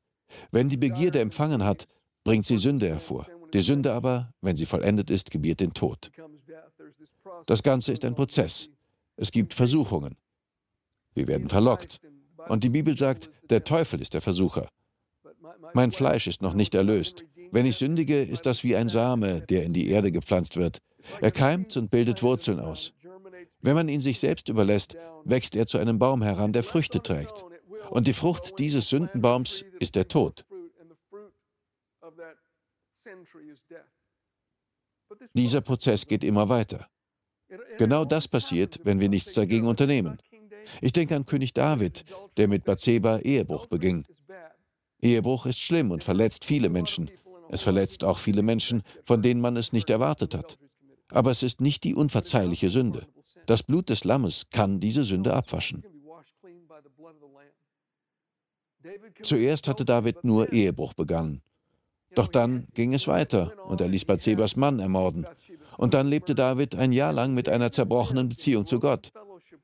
Wenn 0.52 0.70
die 0.70 0.78
Begierde 0.78 1.20
empfangen 1.20 1.64
hat, 1.64 1.88
bringt 2.24 2.46
sie 2.46 2.58
Sünde 2.58 2.88
hervor. 2.88 3.28
Die 3.56 3.62
Sünde 3.62 3.94
aber, 3.94 4.34
wenn 4.42 4.58
sie 4.58 4.66
vollendet 4.66 5.10
ist, 5.10 5.32
gebiert 5.32 5.62
den 5.62 5.72
Tod. 5.72 6.12
Das 7.46 7.64
Ganze 7.64 7.94
ist 7.94 8.04
ein 8.04 8.14
Prozess. 8.14 8.70
Es 9.16 9.32
gibt 9.32 9.54
Versuchungen. 9.54 10.18
Wir 11.14 11.26
werden 11.30 11.48
verlockt. 11.48 12.02
Und 12.50 12.66
die 12.66 12.70
Bibel 12.70 12.98
sagt, 12.98 13.30
der 13.50 13.64
Teufel 13.64 14.02
ist 14.02 14.14
der 14.14 14.20
Versucher. 14.20 14.68
Mein 15.74 15.94
Fleisch 15.94 16.28
ist 16.28 16.42
noch 16.42 16.54
nicht 16.54 16.76
erlöst. 16.76 17.24
Wenn 17.52 17.66
ich 17.66 17.78
sündige, 17.78 18.22
ist 18.22 18.46
das 18.46 18.66
wie 18.66 18.76
ein 18.76 18.90
Same, 18.90 19.42
der 19.44 19.64
in 19.64 19.72
die 19.72 19.88
Erde 19.88 20.12
gepflanzt 20.12 20.58
wird. 20.58 20.80
Er 21.22 21.32
keimt 21.32 21.78
und 21.78 21.90
bildet 21.90 22.24
Wurzeln 22.24 22.60
aus. 22.60 22.92
Wenn 23.62 23.76
man 23.76 23.88
ihn 23.88 24.02
sich 24.02 24.20
selbst 24.20 24.50
überlässt, 24.50 24.98
wächst 25.24 25.56
er 25.56 25.66
zu 25.66 25.78
einem 25.78 25.98
Baum 25.98 26.22
heran, 26.22 26.52
der 26.52 26.64
Früchte 26.64 27.02
trägt. 27.02 27.46
Und 27.90 28.06
die 28.06 28.14
Frucht 28.14 28.60
dieses 28.60 28.90
Sündenbaums 28.90 29.64
ist 29.80 29.96
der 29.96 30.10
Tod. 30.10 30.46
Dieser 35.34 35.62
Prozess 35.62 36.06
geht 36.08 36.24
immer 36.24 36.50
weiter. 36.50 36.88
Genau 37.78 38.06
das 38.06 38.28
passiert, 38.28 38.80
wenn 38.84 39.00
wir 39.00 39.10
nichts 39.10 39.32
dagegen 39.32 39.68
unternehmen. 39.68 40.18
Ich 40.82 40.94
denke 40.94 41.16
an 41.16 41.26
König 41.26 41.54
David, 41.54 42.06
der 42.38 42.48
mit 42.48 42.64
Bathseba 42.64 43.20
Ehebruch 43.20 43.68
beging. 43.68 44.06
Ehebruch 45.02 45.46
ist 45.46 45.60
schlimm 45.60 45.92
und 45.92 46.04
verletzt 46.04 46.46
viele 46.46 46.70
Menschen. 46.70 47.12
Es 47.50 47.62
verletzt 47.62 48.04
auch 48.04 48.18
viele 48.18 48.42
Menschen, 48.42 48.82
von 49.04 49.22
denen 49.22 49.42
man 49.42 49.56
es 49.56 49.72
nicht 49.72 49.90
erwartet 49.90 50.34
hat. 50.34 50.58
Aber 51.10 51.30
es 51.32 51.44
ist 51.44 51.62
nicht 51.62 51.84
die 51.84 51.94
unverzeihliche 51.94 52.72
Sünde. 52.72 53.08
Das 53.46 53.62
Blut 53.62 53.90
des 53.90 54.04
Lammes 54.04 54.50
kann 54.50 54.80
diese 54.80 55.04
Sünde 55.04 55.34
abwaschen. 55.34 55.84
Zuerst 59.22 59.68
hatte 59.68 59.86
David 59.86 60.24
nur 60.24 60.52
Ehebruch 60.52 60.94
begangen. 60.94 61.42
Doch 62.16 62.28
dann 62.28 62.68
ging 62.74 62.94
es 62.94 63.08
weiter 63.08 63.54
und 63.68 63.82
er 63.82 63.88
ließ 63.88 64.06
Bathsebas 64.06 64.56
Mann 64.56 64.80
ermorden. 64.80 65.28
Und 65.78 65.94
dann 65.94 66.08
lebte 66.08 66.36
David 66.36 66.76
ein 66.76 66.94
Jahr 66.94 67.14
lang 67.14 67.34
mit 67.34 67.50
einer 67.50 67.72
zerbrochenen 67.72 68.30
Beziehung 68.30 68.66
zu 68.66 68.80
Gott. 68.80 69.12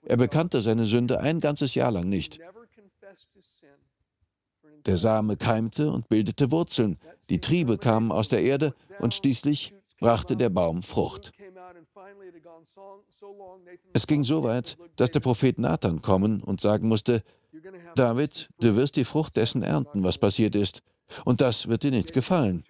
Er 0.03 0.17
bekannte 0.17 0.61
seine 0.61 0.85
Sünde 0.85 1.19
ein 1.19 1.39
ganzes 1.39 1.75
Jahr 1.75 1.91
lang 1.91 2.09
nicht. 2.09 2.39
Der 4.85 4.97
Same 4.97 5.37
keimte 5.37 5.91
und 5.91 6.09
bildete 6.09 6.51
Wurzeln, 6.51 6.97
die 7.29 7.39
Triebe 7.39 7.77
kamen 7.77 8.11
aus 8.11 8.29
der 8.29 8.41
Erde 8.41 8.73
und 8.99 9.13
schließlich 9.13 9.73
brachte 9.99 10.35
der 10.35 10.49
Baum 10.49 10.81
Frucht. 10.81 11.31
Es 13.93 14.07
ging 14.07 14.23
so 14.23 14.43
weit, 14.43 14.77
dass 14.95 15.11
der 15.11 15.19
Prophet 15.19 15.59
Nathan 15.59 16.01
kommen 16.01 16.41
und 16.41 16.59
sagen 16.59 16.87
musste, 16.87 17.23
David, 17.95 18.49
du 18.59 18.75
wirst 18.75 18.95
die 18.95 19.05
Frucht 19.05 19.35
dessen 19.37 19.63
ernten, 19.63 20.03
was 20.03 20.17
passiert 20.17 20.55
ist, 20.55 20.81
und 21.25 21.41
das 21.41 21.67
wird 21.67 21.83
dir 21.83 21.91
nicht 21.91 22.13
gefallen. 22.13 22.63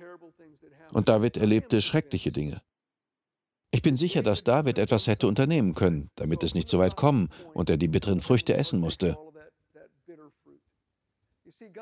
Und 0.92 1.10
David 1.10 1.38
erlebte 1.38 1.82
schreckliche 1.82 2.32
Dinge. 2.32 2.62
Ich 3.72 3.82
bin 3.82 3.96
sicher, 3.96 4.22
dass 4.22 4.44
David 4.44 4.78
etwas 4.78 5.08
hätte 5.08 5.28
unternehmen 5.28 5.74
können, 5.74 6.10
damit 6.16 6.44
es 6.44 6.54
nicht 6.54 6.68
so 6.68 6.78
weit 6.80 6.98
kommen 6.98 7.30
und 7.54 7.70
er 7.70 7.78
die 7.78 7.88
bitteren 7.88 8.20
Früchte 8.20 8.56
essen 8.56 8.82
musste. 8.82 9.18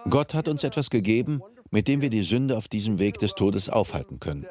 Gott 0.10 0.34
hat 0.36 0.48
uns 0.48 0.64
etwas 0.64 0.90
gegeben, 0.90 1.42
mit 1.72 1.88
dem 1.88 2.02
wir 2.02 2.10
die 2.10 2.24
Sünde 2.24 2.58
auf 2.58 2.68
diesem 2.68 3.00
Weg 3.00 3.18
des 3.20 3.34
Todes 3.34 3.70
aufhalten 3.70 4.20
können. 4.20 4.46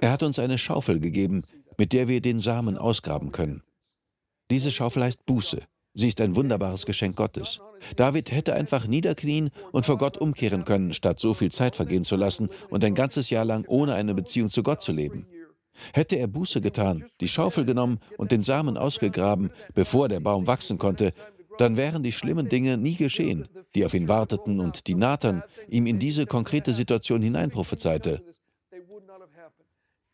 Er 0.00 0.12
hat 0.12 0.22
uns 0.22 0.38
eine 0.38 0.58
Schaufel 0.58 1.00
gegeben, 1.00 1.44
mit 1.78 1.92
der 1.92 2.08
wir 2.08 2.20
den 2.20 2.38
Samen 2.38 2.76
ausgraben 2.76 3.32
können. 3.32 3.62
Diese 4.50 4.70
Schaufel 4.70 5.04
heißt 5.04 5.24
Buße. 5.24 5.62
Sie 5.94 6.08
ist 6.08 6.20
ein 6.20 6.36
wunderbares 6.36 6.86
Geschenk 6.86 7.16
Gottes. 7.16 7.60
David 7.96 8.30
hätte 8.30 8.54
einfach 8.54 8.86
niederknien 8.86 9.50
und 9.72 9.86
vor 9.86 9.98
Gott 9.98 10.18
umkehren 10.18 10.64
können, 10.64 10.94
statt 10.94 11.18
so 11.18 11.34
viel 11.34 11.50
Zeit 11.50 11.74
vergehen 11.74 12.04
zu 12.04 12.16
lassen 12.16 12.48
und 12.68 12.84
ein 12.84 12.94
ganzes 12.94 13.30
Jahr 13.30 13.44
lang 13.44 13.64
ohne 13.66 13.94
eine 13.94 14.14
Beziehung 14.14 14.50
zu 14.50 14.62
Gott 14.62 14.82
zu 14.82 14.92
leben. 14.92 15.26
Hätte 15.92 16.16
er 16.16 16.28
Buße 16.28 16.60
getan, 16.60 17.04
die 17.20 17.28
Schaufel 17.28 17.64
genommen 17.64 17.98
und 18.18 18.32
den 18.32 18.42
Samen 18.42 18.76
ausgegraben, 18.76 19.50
bevor 19.74 20.08
der 20.08 20.20
Baum 20.20 20.46
wachsen 20.46 20.78
konnte, 20.78 21.12
dann 21.58 21.76
wären 21.76 22.02
die 22.02 22.12
schlimmen 22.12 22.48
Dinge 22.48 22.78
nie 22.78 22.94
geschehen, 22.94 23.48
die 23.74 23.84
auf 23.84 23.94
ihn 23.94 24.08
warteten 24.08 24.60
und 24.60 24.86
die 24.86 24.94
Nathan 24.94 25.42
ihm 25.68 25.86
in 25.86 25.98
diese 25.98 26.26
konkrete 26.26 26.72
Situation 26.72 27.22
hineinprophezeite. 27.22 28.22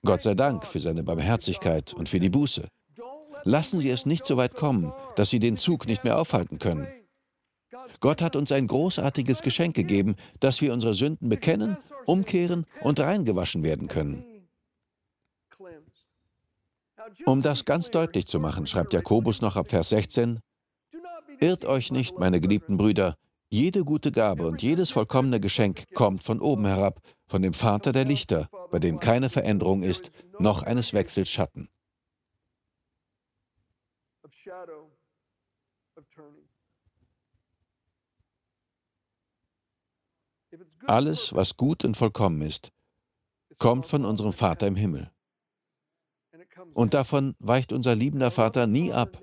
Gott 0.04 0.22
sei 0.22 0.34
Dank 0.34 0.64
für 0.64 0.80
seine 0.80 1.02
Barmherzigkeit 1.02 1.92
und 1.94 2.08
für 2.08 2.20
die 2.20 2.30
Buße. 2.30 2.68
Lassen 3.46 3.80
Sie 3.80 3.90
es 3.90 4.06
nicht 4.06 4.26
so 4.26 4.36
weit 4.36 4.54
kommen, 4.54 4.92
dass 5.14 5.30
Sie 5.30 5.38
den 5.38 5.56
Zug 5.56 5.86
nicht 5.86 6.02
mehr 6.02 6.18
aufhalten 6.18 6.58
können. 6.58 6.88
Gott 8.00 8.20
hat 8.20 8.34
uns 8.34 8.50
ein 8.50 8.66
großartiges 8.66 9.40
Geschenk 9.40 9.76
gegeben, 9.76 10.16
dass 10.40 10.60
wir 10.60 10.72
unsere 10.72 10.94
Sünden 10.94 11.28
bekennen, 11.28 11.76
umkehren 12.06 12.66
und 12.80 12.98
reingewaschen 12.98 13.62
werden 13.62 13.86
können. 13.86 14.24
Um 17.24 17.40
das 17.40 17.64
ganz 17.64 17.92
deutlich 17.92 18.26
zu 18.26 18.40
machen, 18.40 18.66
schreibt 18.66 18.92
Jakobus 18.92 19.40
noch 19.40 19.54
ab 19.54 19.70
Vers 19.70 19.90
16, 19.90 20.40
Irrt 21.38 21.66
euch 21.66 21.92
nicht, 21.92 22.18
meine 22.18 22.40
geliebten 22.40 22.76
Brüder, 22.76 23.14
jede 23.48 23.84
gute 23.84 24.10
Gabe 24.10 24.48
und 24.48 24.60
jedes 24.60 24.90
vollkommene 24.90 25.38
Geschenk 25.38 25.84
kommt 25.94 26.24
von 26.24 26.40
oben 26.40 26.66
herab, 26.66 27.00
von 27.28 27.42
dem 27.42 27.54
Vater 27.54 27.92
der 27.92 28.06
Lichter, 28.06 28.48
bei 28.72 28.80
dem 28.80 28.98
keine 28.98 29.30
Veränderung 29.30 29.84
ist, 29.84 30.10
noch 30.40 30.64
eines 30.64 30.94
Wechsels 30.94 31.30
Schatten. 31.30 31.68
Alles, 40.86 41.34
was 41.34 41.56
gut 41.56 41.84
und 41.84 41.96
vollkommen 41.96 42.40
ist, 42.42 42.72
kommt 43.58 43.86
von 43.86 44.04
unserem 44.04 44.32
Vater 44.32 44.66
im 44.66 44.76
Himmel. 44.76 45.10
Und 46.74 46.94
davon 46.94 47.34
weicht 47.38 47.72
unser 47.72 47.94
liebender 47.94 48.30
Vater 48.30 48.66
nie 48.66 48.92
ab. 48.92 49.20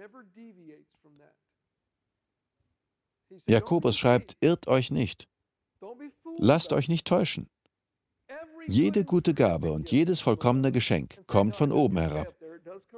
Jakobus 3.47 3.97
schreibt, 3.97 4.37
irrt 4.41 4.67
euch 4.67 4.91
nicht. 4.91 5.27
Lasst 6.37 6.73
euch 6.73 6.87
nicht 6.87 7.07
täuschen. 7.07 7.49
Jede 8.65 9.03
gute 9.03 9.33
Gabe 9.33 9.71
und 9.71 9.91
jedes 9.91 10.21
vollkommene 10.21 10.71
Geschenk 10.71 11.25
kommt 11.27 11.55
von 11.55 11.71
oben 11.71 11.97
herab. 11.97 12.33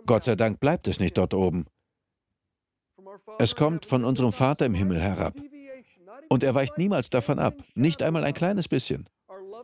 Gott 0.06 0.24
sei 0.24 0.36
Dank 0.36 0.60
bleibt 0.60 0.88
es 0.88 1.00
nicht 1.00 1.18
dort 1.18 1.34
oben. 1.34 1.66
Es 3.40 3.56
kommt 3.56 3.86
von 3.86 4.04
unserem 4.04 4.34
Vater 4.34 4.66
im 4.66 4.74
Himmel 4.74 5.00
herab. 5.00 5.36
Und 6.30 6.44
er 6.44 6.56
weicht 6.56 6.78
niemals 6.78 7.10
davon 7.10 7.40
ab, 7.40 7.56
nicht 7.76 8.02
einmal 8.02 8.24
ein 8.24 8.34
kleines 8.34 8.68
bisschen. 8.68 9.08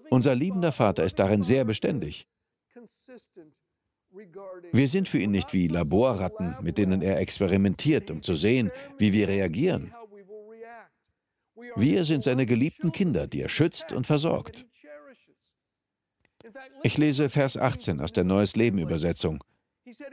Unser 0.10 0.36
liebender 0.36 0.72
Vater 0.72 1.04
ist 1.04 1.20
darin 1.20 1.42
sehr 1.42 1.66
beständig. 1.66 2.28
Wir 4.72 4.88
sind 4.88 5.08
für 5.08 5.20
ihn 5.20 5.32
nicht 5.32 5.54
wie 5.54 5.68
Laborratten, 5.68 6.56
mit 6.62 6.78
denen 6.78 7.02
er 7.02 7.20
experimentiert, 7.20 8.12
um 8.12 8.22
zu 8.22 8.36
sehen, 8.36 8.72
wie 8.98 9.14
wir 9.14 9.28
reagieren. 9.28 9.94
Wir 11.76 12.04
sind 12.04 12.24
seine 12.24 12.46
geliebten 12.46 12.92
Kinder, 12.92 13.28
die 13.28 13.42
er 13.42 13.50
schützt 13.50 13.92
und 13.92 14.06
versorgt. 14.06 14.66
Ich 16.84 16.98
lese 16.98 17.30
Vers 17.30 17.58
18 17.58 18.02
aus 18.02 18.12
der 18.12 18.24
Neues 18.24 18.56
Leben 18.56 18.80
Übersetzung. 18.80 19.44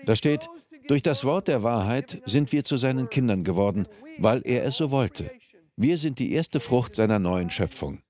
Da 0.07 0.16
steht, 0.16 0.48
durch 0.88 1.03
das 1.03 1.24
Wort 1.24 1.48
der 1.48 1.62
Wahrheit 1.62 2.20
sind 2.27 2.51
wir 2.51 2.64
zu 2.64 2.77
seinen 2.77 3.09
Kindern 3.09 3.44
geworden, 3.44 3.87
weil 4.18 4.42
er 4.44 4.64
es 4.64 4.77
so 4.77 4.90
wollte. 4.90 5.31
Wir 5.77 5.96
sind 5.98 6.18
die 6.18 6.33
erste 6.33 6.59
Frucht 6.59 6.94
seiner 6.94 7.18
neuen 7.18 7.51
Schöpfung. 7.51 8.03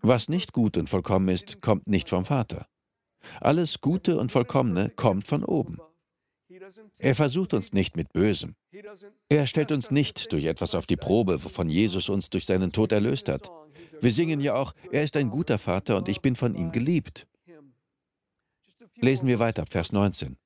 Was 0.00 0.28
nicht 0.28 0.52
gut 0.52 0.76
und 0.76 0.88
vollkommen 0.88 1.28
ist, 1.28 1.60
kommt 1.60 1.86
nicht 1.86 2.08
vom 2.08 2.24
Vater. 2.24 2.66
Alles 3.40 3.80
Gute 3.80 4.18
und 4.18 4.32
Vollkommene 4.32 4.90
kommt 4.90 5.26
von 5.26 5.44
oben. 5.44 5.78
Er 6.98 7.14
versucht 7.14 7.54
uns 7.54 7.72
nicht 7.72 7.96
mit 7.96 8.12
Bösem. 8.12 8.54
Er 9.28 9.46
stellt 9.46 9.72
uns 9.72 9.90
nicht 9.90 10.32
durch 10.32 10.44
etwas 10.44 10.74
auf 10.74 10.86
die 10.86 10.96
Probe, 10.96 11.44
wovon 11.44 11.68
Jesus 11.68 12.08
uns 12.08 12.30
durch 12.30 12.46
seinen 12.46 12.72
Tod 12.72 12.92
erlöst 12.92 13.28
hat. 13.28 13.50
Wir 14.00 14.12
singen 14.12 14.40
ja 14.40 14.54
auch, 14.54 14.72
er 14.90 15.04
ist 15.04 15.16
ein 15.16 15.30
guter 15.30 15.58
Vater 15.58 15.96
und 15.96 16.08
ich 16.08 16.20
bin 16.20 16.36
von 16.36 16.54
ihm 16.54 16.72
geliebt. 16.72 17.26
Lesen 19.02 19.26
wir 19.26 19.40
weiter, 19.40 19.64
Vers 19.66 19.90
19. 19.90 20.36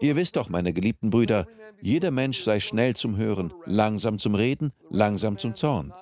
Ihr 0.00 0.16
wisst 0.16 0.36
doch, 0.36 0.48
meine 0.48 0.72
geliebten 0.72 1.10
Brüder, 1.10 1.46
jeder 1.80 2.10
Mensch 2.10 2.42
sei 2.42 2.58
schnell 2.58 2.96
zum 2.96 3.18
Hören, 3.18 3.52
langsam 3.66 4.18
zum 4.18 4.34
Reden, 4.34 4.72
langsam 4.90 5.36
zum 5.36 5.54
Zorn. 5.54 5.92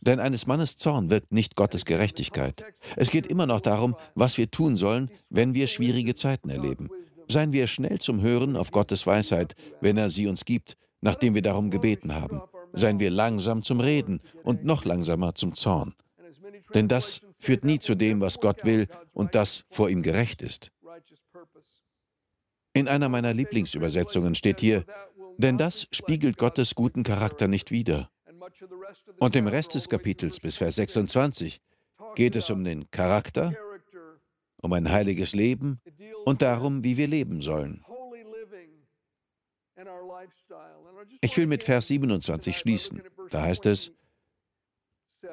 Denn 0.00 0.18
eines 0.18 0.48
Mannes 0.48 0.76
Zorn 0.76 1.08
wirkt 1.08 1.32
nicht 1.32 1.54
Gottes 1.54 1.84
Gerechtigkeit. 1.84 2.64
Es 2.96 3.10
geht 3.10 3.26
immer 3.28 3.46
noch 3.46 3.60
darum, 3.60 3.94
was 4.16 4.38
wir 4.38 4.50
tun 4.50 4.74
sollen, 4.74 5.08
wenn 5.30 5.54
wir 5.54 5.68
schwierige 5.68 6.16
Zeiten 6.16 6.50
erleben. 6.50 6.88
Seien 7.28 7.52
wir 7.52 7.68
schnell 7.68 8.00
zum 8.00 8.20
Hören 8.20 8.56
auf 8.56 8.72
Gottes 8.72 9.06
Weisheit, 9.06 9.54
wenn 9.80 9.96
er 9.96 10.10
sie 10.10 10.26
uns 10.26 10.44
gibt, 10.44 10.76
nachdem 11.00 11.34
wir 11.34 11.42
darum 11.42 11.70
gebeten 11.70 12.14
haben. 12.14 12.42
Seien 12.72 12.98
wir 12.98 13.10
langsam 13.10 13.62
zum 13.62 13.78
Reden 13.78 14.20
und 14.42 14.64
noch 14.64 14.84
langsamer 14.84 15.36
zum 15.36 15.54
Zorn. 15.54 15.94
Denn 16.74 16.88
das 16.88 17.22
führt 17.38 17.64
nie 17.64 17.78
zu 17.78 17.94
dem, 17.94 18.20
was 18.20 18.40
Gott 18.40 18.64
will 18.64 18.86
und 19.14 19.34
das 19.34 19.64
vor 19.70 19.88
ihm 19.88 20.02
gerecht 20.02 20.42
ist. 20.42 20.70
In 22.72 22.88
einer 22.88 23.08
meiner 23.08 23.34
Lieblingsübersetzungen 23.34 24.34
steht 24.34 24.60
hier, 24.60 24.84
denn 25.36 25.58
das 25.58 25.86
spiegelt 25.92 26.36
Gottes 26.36 26.74
guten 26.74 27.02
Charakter 27.02 27.48
nicht 27.48 27.70
wider. 27.70 28.10
Und 29.18 29.36
im 29.36 29.46
Rest 29.46 29.74
des 29.74 29.88
Kapitels 29.88 30.40
bis 30.40 30.56
Vers 30.56 30.76
26 30.76 31.60
geht 32.14 32.36
es 32.36 32.50
um 32.50 32.64
den 32.64 32.90
Charakter, 32.90 33.52
um 34.60 34.72
ein 34.72 34.90
heiliges 34.90 35.34
Leben 35.34 35.80
und 36.24 36.42
darum, 36.42 36.84
wie 36.84 36.96
wir 36.96 37.06
leben 37.06 37.42
sollen. 37.42 37.84
Ich 41.20 41.36
will 41.36 41.46
mit 41.46 41.62
Vers 41.62 41.86
27 41.88 42.58
schließen. 42.58 43.02
Da 43.30 43.42
heißt 43.42 43.66
es, 43.66 43.92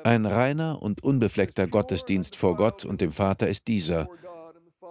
ein 0.04 0.26
reiner 0.26 0.82
und 0.82 1.04
unbefleckter 1.04 1.68
Gottesdienst 1.68 2.36
vor 2.36 2.56
Gott 2.56 2.86
und 2.86 3.02
dem 3.02 3.12
Vater 3.12 3.48
ist 3.48 3.68
dieser, 3.68 4.08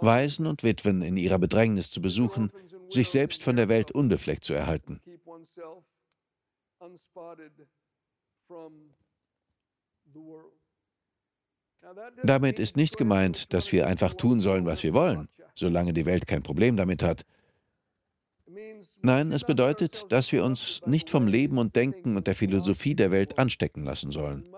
Waisen 0.01 0.47
und 0.47 0.63
Witwen 0.63 1.03
in 1.03 1.17
ihrer 1.17 1.39
Bedrängnis 1.39 1.91
zu 1.91 2.01
besuchen, 2.01 2.51
sich 2.89 3.11
selbst 3.11 3.43
von 3.43 3.57
der 3.57 3.69
Welt 3.69 3.91
unbefleckt 3.91 4.45
zu 4.45 4.55
erhalten. 4.55 5.01
Damit 12.23 12.59
ist 12.59 12.77
nicht 12.77 12.97
gemeint, 12.97 13.53
dass 13.53 13.73
wir 13.73 13.87
einfach 13.87 14.15
tun 14.15 14.41
sollen, 14.41 14.67
was 14.67 14.83
wir 14.83 14.95
wollen, 14.95 15.29
solange 15.55 15.93
die 15.93 16.07
Welt 16.07 16.27
kein 16.27 16.43
Problem 16.43 16.77
damit 16.77 17.03
hat. 17.03 17.23
Nein, 19.03 19.33
es 19.33 19.45
bedeutet, 19.45 20.07
dass 20.11 20.33
wir 20.33 20.45
uns 20.45 20.81
nicht 20.87 21.11
vom 21.11 21.27
Leben 21.27 21.59
und 21.59 21.77
Denken 21.77 22.17
und 22.17 22.27
der 22.27 22.35
Philosophie 22.35 22.95
der 22.95 23.11
Welt 23.11 23.39
anstecken 23.39 23.85
lassen 23.85 24.13
sollen. 24.13 24.49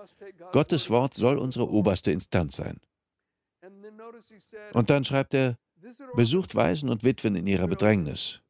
Gottes 0.52 0.90
Wort 0.90 1.14
soll 1.14 1.38
unsere 1.38 1.70
oberste 1.70 2.10
Instanz 2.10 2.56
sein. 2.56 2.78
Und 4.72 4.90
dann 4.90 5.04
schreibt 5.04 5.34
er, 5.34 5.58
besucht 6.14 6.54
Waisen 6.54 6.88
und 6.88 7.04
Witwen 7.04 7.36
in 7.36 7.46
ihrer 7.46 7.68
Bedrängnis. 7.68 8.40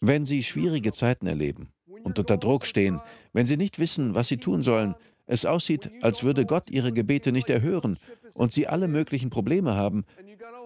Wenn 0.00 0.24
sie 0.24 0.42
schwierige 0.42 0.92
Zeiten 0.92 1.26
erleben 1.26 1.72
und 2.04 2.18
unter 2.18 2.36
Druck 2.36 2.66
stehen, 2.66 3.00
wenn 3.32 3.46
sie 3.46 3.56
nicht 3.56 3.78
wissen, 3.78 4.14
was 4.14 4.28
sie 4.28 4.38
tun 4.38 4.62
sollen, 4.62 4.94
es 5.26 5.44
aussieht, 5.44 5.90
als 6.02 6.22
würde 6.22 6.46
Gott 6.46 6.70
ihre 6.70 6.92
Gebete 6.92 7.32
nicht 7.32 7.50
erhören 7.50 7.98
und 8.34 8.52
sie 8.52 8.66
alle 8.66 8.88
möglichen 8.88 9.28
Probleme 9.30 9.74
haben, 9.74 10.04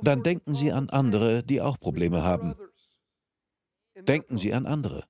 dann 0.02 0.22
denken 0.22 0.54
sie 0.54 0.72
an 0.72 0.90
andere, 0.90 1.42
die 1.42 1.60
auch 1.60 1.78
Probleme 1.78 2.22
haben. 2.22 2.54
Denken 4.06 4.36
Sie 4.36 4.52
an 4.52 4.66
andere. 4.66 5.04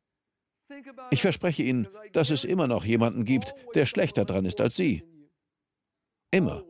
Ich 1.10 1.22
verspreche 1.22 1.62
Ihnen, 1.62 1.88
dass 2.12 2.30
es 2.30 2.44
immer 2.44 2.66
noch 2.66 2.84
jemanden 2.84 3.24
gibt, 3.24 3.54
der 3.74 3.86
schlechter 3.86 4.24
dran 4.24 4.44
ist 4.44 4.60
als 4.60 4.76
Sie. 4.76 5.04
Immer. 6.30 6.64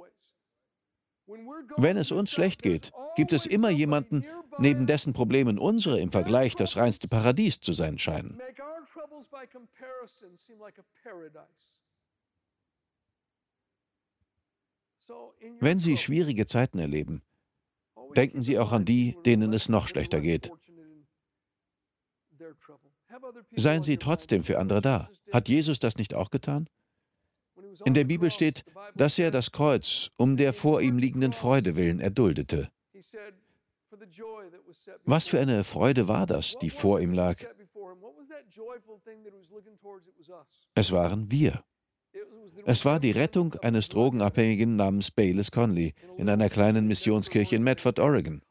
Wenn 1.77 1.97
es 1.97 2.11
uns 2.11 2.31
schlecht 2.31 2.63
geht, 2.63 2.93
gibt 3.15 3.33
es 3.33 3.47
immer 3.47 3.71
jemanden, 3.71 4.25
neben 4.59 4.87
dessen 4.87 5.13
Problemen 5.13 5.59
unsere 5.59 6.01
im 6.01 6.11
Vergleich 6.11 6.57
das 6.57 6.77
reinste 6.77 7.09
Paradies 7.09 7.61
zu 7.61 7.73
sein 7.73 7.99
scheinen. 7.99 8.41
Wenn 15.61 15.79
Sie 15.79 15.97
schwierige 15.97 16.47
Zeiten 16.47 16.79
erleben, 16.79 17.23
denken 18.17 18.43
Sie 18.43 18.59
auch 18.59 18.73
an 18.73 18.85
die, 18.85 19.17
denen 19.25 19.53
es 19.53 19.69
noch 19.69 19.89
schlechter 19.89 20.21
geht. 20.21 20.51
Seien 23.57 23.83
Sie 23.83 23.97
trotzdem 23.97 24.45
für 24.45 24.59
andere 24.59 24.81
da. 24.81 25.11
Hat 25.33 25.49
Jesus 25.49 25.79
das 25.79 25.97
nicht 25.97 26.15
auch 26.15 26.31
getan? 26.31 26.69
In 27.85 27.95
der 27.95 28.05
Bibel 28.05 28.31
steht, 28.31 28.65
dass 28.95 29.19
er 29.19 29.31
das 29.31 29.53
Kreuz 29.53 30.11
um 30.17 30.37
der 30.37 30.53
vor 30.53 30.81
ihm 30.81 30.99
liegenden 30.99 31.33
Freude 31.33 31.77
willen 31.77 32.01
erduldete. 32.01 32.71
Was 35.05 35.29
für 35.29 35.41
eine 35.41 35.65
Freude 35.65 36.09
war 36.09 36.27
das, 36.27 36.55
die 36.61 36.71
vor 36.71 37.01
ihm 37.01 37.13
lag? 37.13 37.37
Es 40.75 40.93
waren 40.93 41.31
wir. 41.31 41.65
Es 42.65 42.85
war 42.85 42.99
die 42.99 43.11
Rettung 43.11 43.55
eines 43.55 43.89
Drogenabhängigen 43.89 44.77
namens 44.77 45.11
Bayless 45.11 45.51
Conley 45.51 45.95
in 46.17 46.29
einer 46.29 46.49
kleinen 46.49 46.87
Missionskirche 46.87 47.57
in 47.57 47.63
Medford, 47.63 47.99
Oregon. 47.99 48.43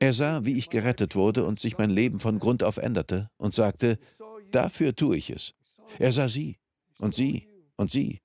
Er 0.00 0.12
sah, 0.12 0.44
wie 0.44 0.58
ich 0.58 0.68
gerettet 0.68 1.16
wurde 1.16 1.44
und 1.44 1.58
sich 1.58 1.78
mein 1.78 1.90
Leben 1.90 2.20
von 2.20 2.38
Grund 2.38 2.62
auf 2.62 2.76
änderte 2.76 3.30
und 3.36 3.54
sagte, 3.54 3.98
dafür 4.50 4.94
tue 4.94 5.16
ich 5.16 5.30
es. 5.30 5.54
Er 5.98 6.12
sah 6.12 6.28
sie 6.28 6.58
und 6.98 7.14
sie 7.14 7.48
und 7.76 7.90
sie. 7.90 8.20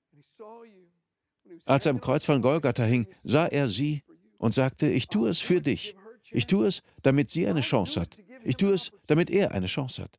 Als 1.64 1.86
er 1.86 1.90
am 1.90 2.00
Kreuz 2.00 2.24
von 2.24 2.42
Golgatha 2.42 2.84
hing, 2.84 3.06
sah 3.22 3.46
er 3.46 3.68
sie 3.68 4.02
und 4.38 4.52
sagte, 4.54 4.88
ich 4.88 5.06
tue 5.08 5.30
es 5.30 5.40
für 5.40 5.60
dich. 5.60 5.96
Ich 6.30 6.46
tue 6.46 6.66
es, 6.66 6.82
damit 7.02 7.30
sie 7.30 7.46
eine 7.46 7.60
Chance 7.60 8.00
hat. 8.00 8.18
Ich 8.44 8.56
tue 8.56 8.74
es, 8.74 8.92
damit 9.06 9.30
er 9.30 9.52
eine 9.52 9.66
Chance 9.66 10.02
hat. 10.02 10.18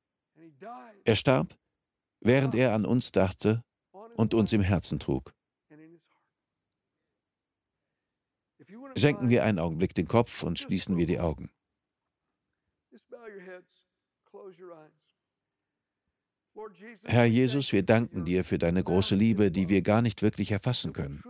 Er 1.03 1.15
starb, 1.15 1.55
während 2.25 2.55
er 2.55 2.73
an 2.73 2.85
uns 2.85 3.11
dachte 3.11 3.63
und 4.15 4.33
uns 4.33 4.51
im 4.51 4.61
Herzen 4.61 4.99
trug. 4.99 5.33
Senken 8.95 9.29
wir 9.29 9.43
einen 9.43 9.59
Augenblick 9.59 9.93
den 9.93 10.07
Kopf 10.07 10.43
und 10.43 10.57
schließen 10.57 10.97
wir 10.97 11.05
die 11.05 11.19
Augen. 11.19 11.51
Herr 17.03 17.25
Jesus, 17.25 17.73
wir 17.73 17.83
danken 17.83 18.23
dir 18.23 18.45
für 18.45 18.57
deine 18.57 18.83
große 18.83 19.15
Liebe, 19.15 19.51
die 19.51 19.67
wir 19.67 19.81
gar 19.81 20.01
nicht 20.01 20.21
wirklich 20.21 20.51
erfassen 20.51 20.93
können. 20.93 21.21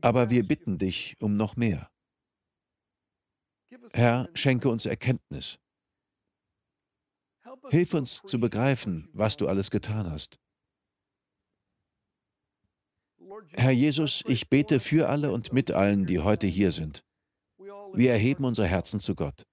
Aber 0.00 0.30
wir 0.30 0.46
bitten 0.46 0.78
dich 0.78 1.16
um 1.20 1.36
noch 1.36 1.56
mehr. 1.56 1.90
Herr, 3.92 4.28
schenke 4.34 4.68
uns 4.68 4.86
Erkenntnis. 4.86 5.58
Hilf 7.70 7.94
uns 7.94 8.22
zu 8.22 8.40
begreifen, 8.40 9.08
was 9.12 9.36
du 9.36 9.48
alles 9.48 9.70
getan 9.70 10.10
hast. 10.10 10.38
Herr 13.54 13.70
Jesus, 13.70 14.22
ich 14.26 14.48
bete 14.48 14.80
für 14.80 15.08
alle 15.08 15.32
und 15.32 15.52
mit 15.52 15.70
allen, 15.70 16.06
die 16.06 16.20
heute 16.20 16.46
hier 16.46 16.72
sind. 16.72 17.04
Wir 17.94 18.12
erheben 18.12 18.44
unsere 18.44 18.66
Herzen 18.66 19.00
zu 19.00 19.14
Gott. 19.14 19.46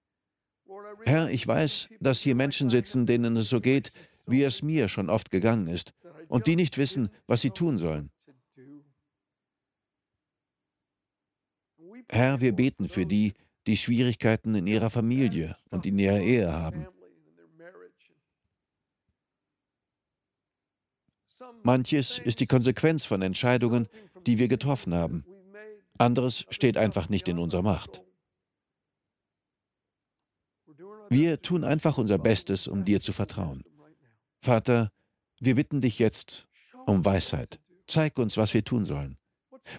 Herr, 1.05 1.29
ich 1.29 1.47
weiß, 1.47 1.89
dass 1.99 2.21
hier 2.21 2.35
Menschen 2.35 2.69
sitzen, 2.69 3.05
denen 3.05 3.37
es 3.37 3.49
so 3.49 3.61
geht, 3.61 3.91
wie 4.25 4.43
es 4.43 4.61
mir 4.61 4.89
schon 4.89 5.09
oft 5.09 5.31
gegangen 5.31 5.67
ist, 5.67 5.93
und 6.27 6.47
die 6.47 6.55
nicht 6.55 6.77
wissen, 6.77 7.09
was 7.25 7.41
sie 7.41 7.51
tun 7.51 7.77
sollen. 7.77 8.11
Herr, 12.11 12.41
wir 12.41 12.53
beten 12.53 12.89
für 12.89 13.05
die, 13.05 13.33
die 13.69 13.77
Schwierigkeiten 13.77 14.55
in 14.55 14.65
ihrer 14.65 14.89
Familie 14.89 15.55
und 15.69 15.85
in 15.85 15.99
ihrer 15.99 16.19
Ehe 16.19 16.51
haben. 16.51 16.87
Manches 21.61 22.17
ist 22.17 22.39
die 22.39 22.47
Konsequenz 22.47 23.05
von 23.05 23.21
Entscheidungen, 23.21 23.87
die 24.25 24.39
wir 24.39 24.47
getroffen 24.47 24.95
haben. 24.95 25.23
Anderes 25.99 26.47
steht 26.49 26.77
einfach 26.77 27.09
nicht 27.09 27.27
in 27.27 27.37
unserer 27.37 27.61
Macht. 27.61 28.01
Wir 31.09 31.39
tun 31.39 31.63
einfach 31.63 31.99
unser 31.99 32.17
Bestes, 32.17 32.67
um 32.67 32.85
dir 32.85 32.99
zu 33.01 33.13
vertrauen. 33.13 33.63
Vater, 34.41 34.91
wir 35.39 35.53
bitten 35.53 35.79
dich 35.79 35.99
jetzt 35.99 36.47
um 36.87 37.05
Weisheit. 37.05 37.59
Zeig 37.85 38.17
uns, 38.17 38.35
was 38.35 38.55
wir 38.55 38.63
tun 38.63 38.85
sollen. 38.85 39.19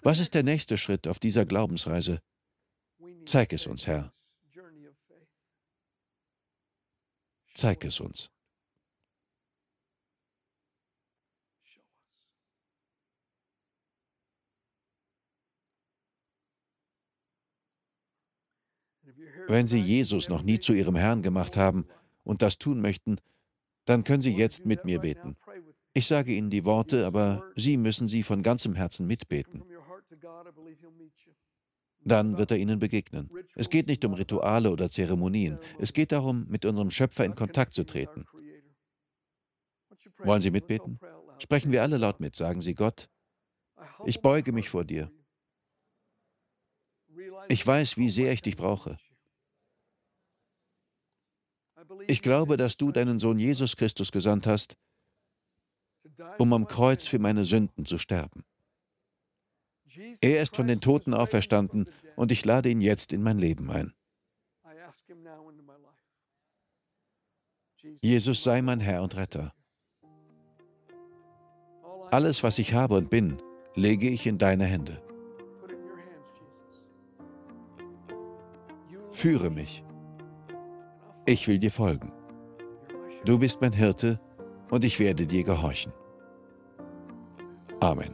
Was 0.01 0.19
ist 0.19 0.33
der 0.33 0.43
nächste 0.43 0.77
Schritt 0.77 1.09
auf 1.09 1.19
dieser 1.19 1.45
Glaubensreise? 1.45 2.21
Zeig 3.25 3.53
es 3.53 3.67
uns, 3.67 3.87
Herr. 3.87 4.13
Zeig 7.53 7.85
es 7.85 7.99
uns. 7.99 8.31
Wenn 19.47 19.65
Sie 19.65 19.79
Jesus 19.79 20.29
noch 20.29 20.43
nie 20.43 20.59
zu 20.59 20.73
Ihrem 20.73 20.95
Herrn 20.95 21.21
gemacht 21.21 21.57
haben 21.57 21.85
und 22.23 22.41
das 22.41 22.57
tun 22.57 22.81
möchten, 22.81 23.17
dann 23.85 24.03
können 24.03 24.21
Sie 24.21 24.33
jetzt 24.33 24.65
mit 24.65 24.85
mir 24.85 24.99
beten. 24.99 25.35
Ich 25.93 26.07
sage 26.07 26.33
Ihnen 26.33 26.49
die 26.49 26.63
Worte, 26.63 27.05
aber 27.05 27.43
Sie 27.55 27.75
müssen 27.77 28.07
sie 28.07 28.23
von 28.23 28.43
ganzem 28.43 28.75
Herzen 28.75 29.07
mitbeten. 29.07 29.63
Dann 32.03 32.37
wird 32.37 32.51
er 32.51 32.57
Ihnen 32.57 32.79
begegnen. 32.79 33.29
Es 33.55 33.69
geht 33.69 33.87
nicht 33.87 34.03
um 34.05 34.13
Rituale 34.13 34.71
oder 34.71 34.89
Zeremonien. 34.89 35.59
Es 35.79 35.93
geht 35.93 36.11
darum, 36.11 36.47
mit 36.49 36.65
unserem 36.65 36.89
Schöpfer 36.89 37.25
in 37.25 37.35
Kontakt 37.35 37.73
zu 37.73 37.83
treten. 37.83 38.25
Wollen 40.17 40.41
Sie 40.41 40.51
mitbeten? 40.51 40.99
Sprechen 41.39 41.71
wir 41.71 41.81
alle 41.81 41.97
laut 41.97 42.19
mit. 42.19 42.35
Sagen 42.35 42.61
Sie 42.61 42.73
Gott, 42.73 43.09
ich 44.05 44.21
beuge 44.21 44.51
mich 44.51 44.69
vor 44.69 44.83
dir. 44.83 45.11
Ich 47.49 47.65
weiß, 47.65 47.97
wie 47.97 48.09
sehr 48.09 48.31
ich 48.31 48.41
dich 48.41 48.55
brauche. 48.55 48.97
Ich 52.07 52.21
glaube, 52.21 52.57
dass 52.57 52.77
du 52.77 52.91
deinen 52.91 53.19
Sohn 53.19 53.39
Jesus 53.39 53.75
Christus 53.75 54.11
gesandt 54.11 54.47
hast, 54.47 54.77
um 56.37 56.53
am 56.53 56.67
Kreuz 56.67 57.07
für 57.07 57.19
meine 57.19 57.45
Sünden 57.45 57.85
zu 57.85 57.97
sterben. 57.97 58.43
Er 60.21 60.41
ist 60.41 60.55
von 60.55 60.67
den 60.67 60.81
Toten 60.81 61.13
auferstanden 61.13 61.87
und 62.15 62.31
ich 62.31 62.45
lade 62.45 62.69
ihn 62.69 62.81
jetzt 62.81 63.13
in 63.13 63.23
mein 63.23 63.37
Leben 63.37 63.69
ein. 63.71 63.93
Jesus 68.01 68.43
sei 68.43 68.61
mein 68.61 68.79
Herr 68.79 69.01
und 69.01 69.15
Retter. 69.15 69.53
Alles, 72.11 72.43
was 72.43 72.59
ich 72.59 72.73
habe 72.73 72.95
und 72.95 73.09
bin, 73.09 73.41
lege 73.75 74.09
ich 74.09 74.27
in 74.27 74.37
deine 74.37 74.65
Hände. 74.65 75.01
Führe 79.11 79.49
mich. 79.49 79.83
Ich 81.25 81.47
will 81.47 81.59
dir 81.59 81.71
folgen. 81.71 82.11
Du 83.25 83.37
bist 83.39 83.61
mein 83.61 83.73
Hirte 83.73 84.19
und 84.69 84.83
ich 84.83 84.99
werde 84.99 85.27
dir 85.27 85.43
gehorchen. 85.43 85.93
Amen. 87.79 88.13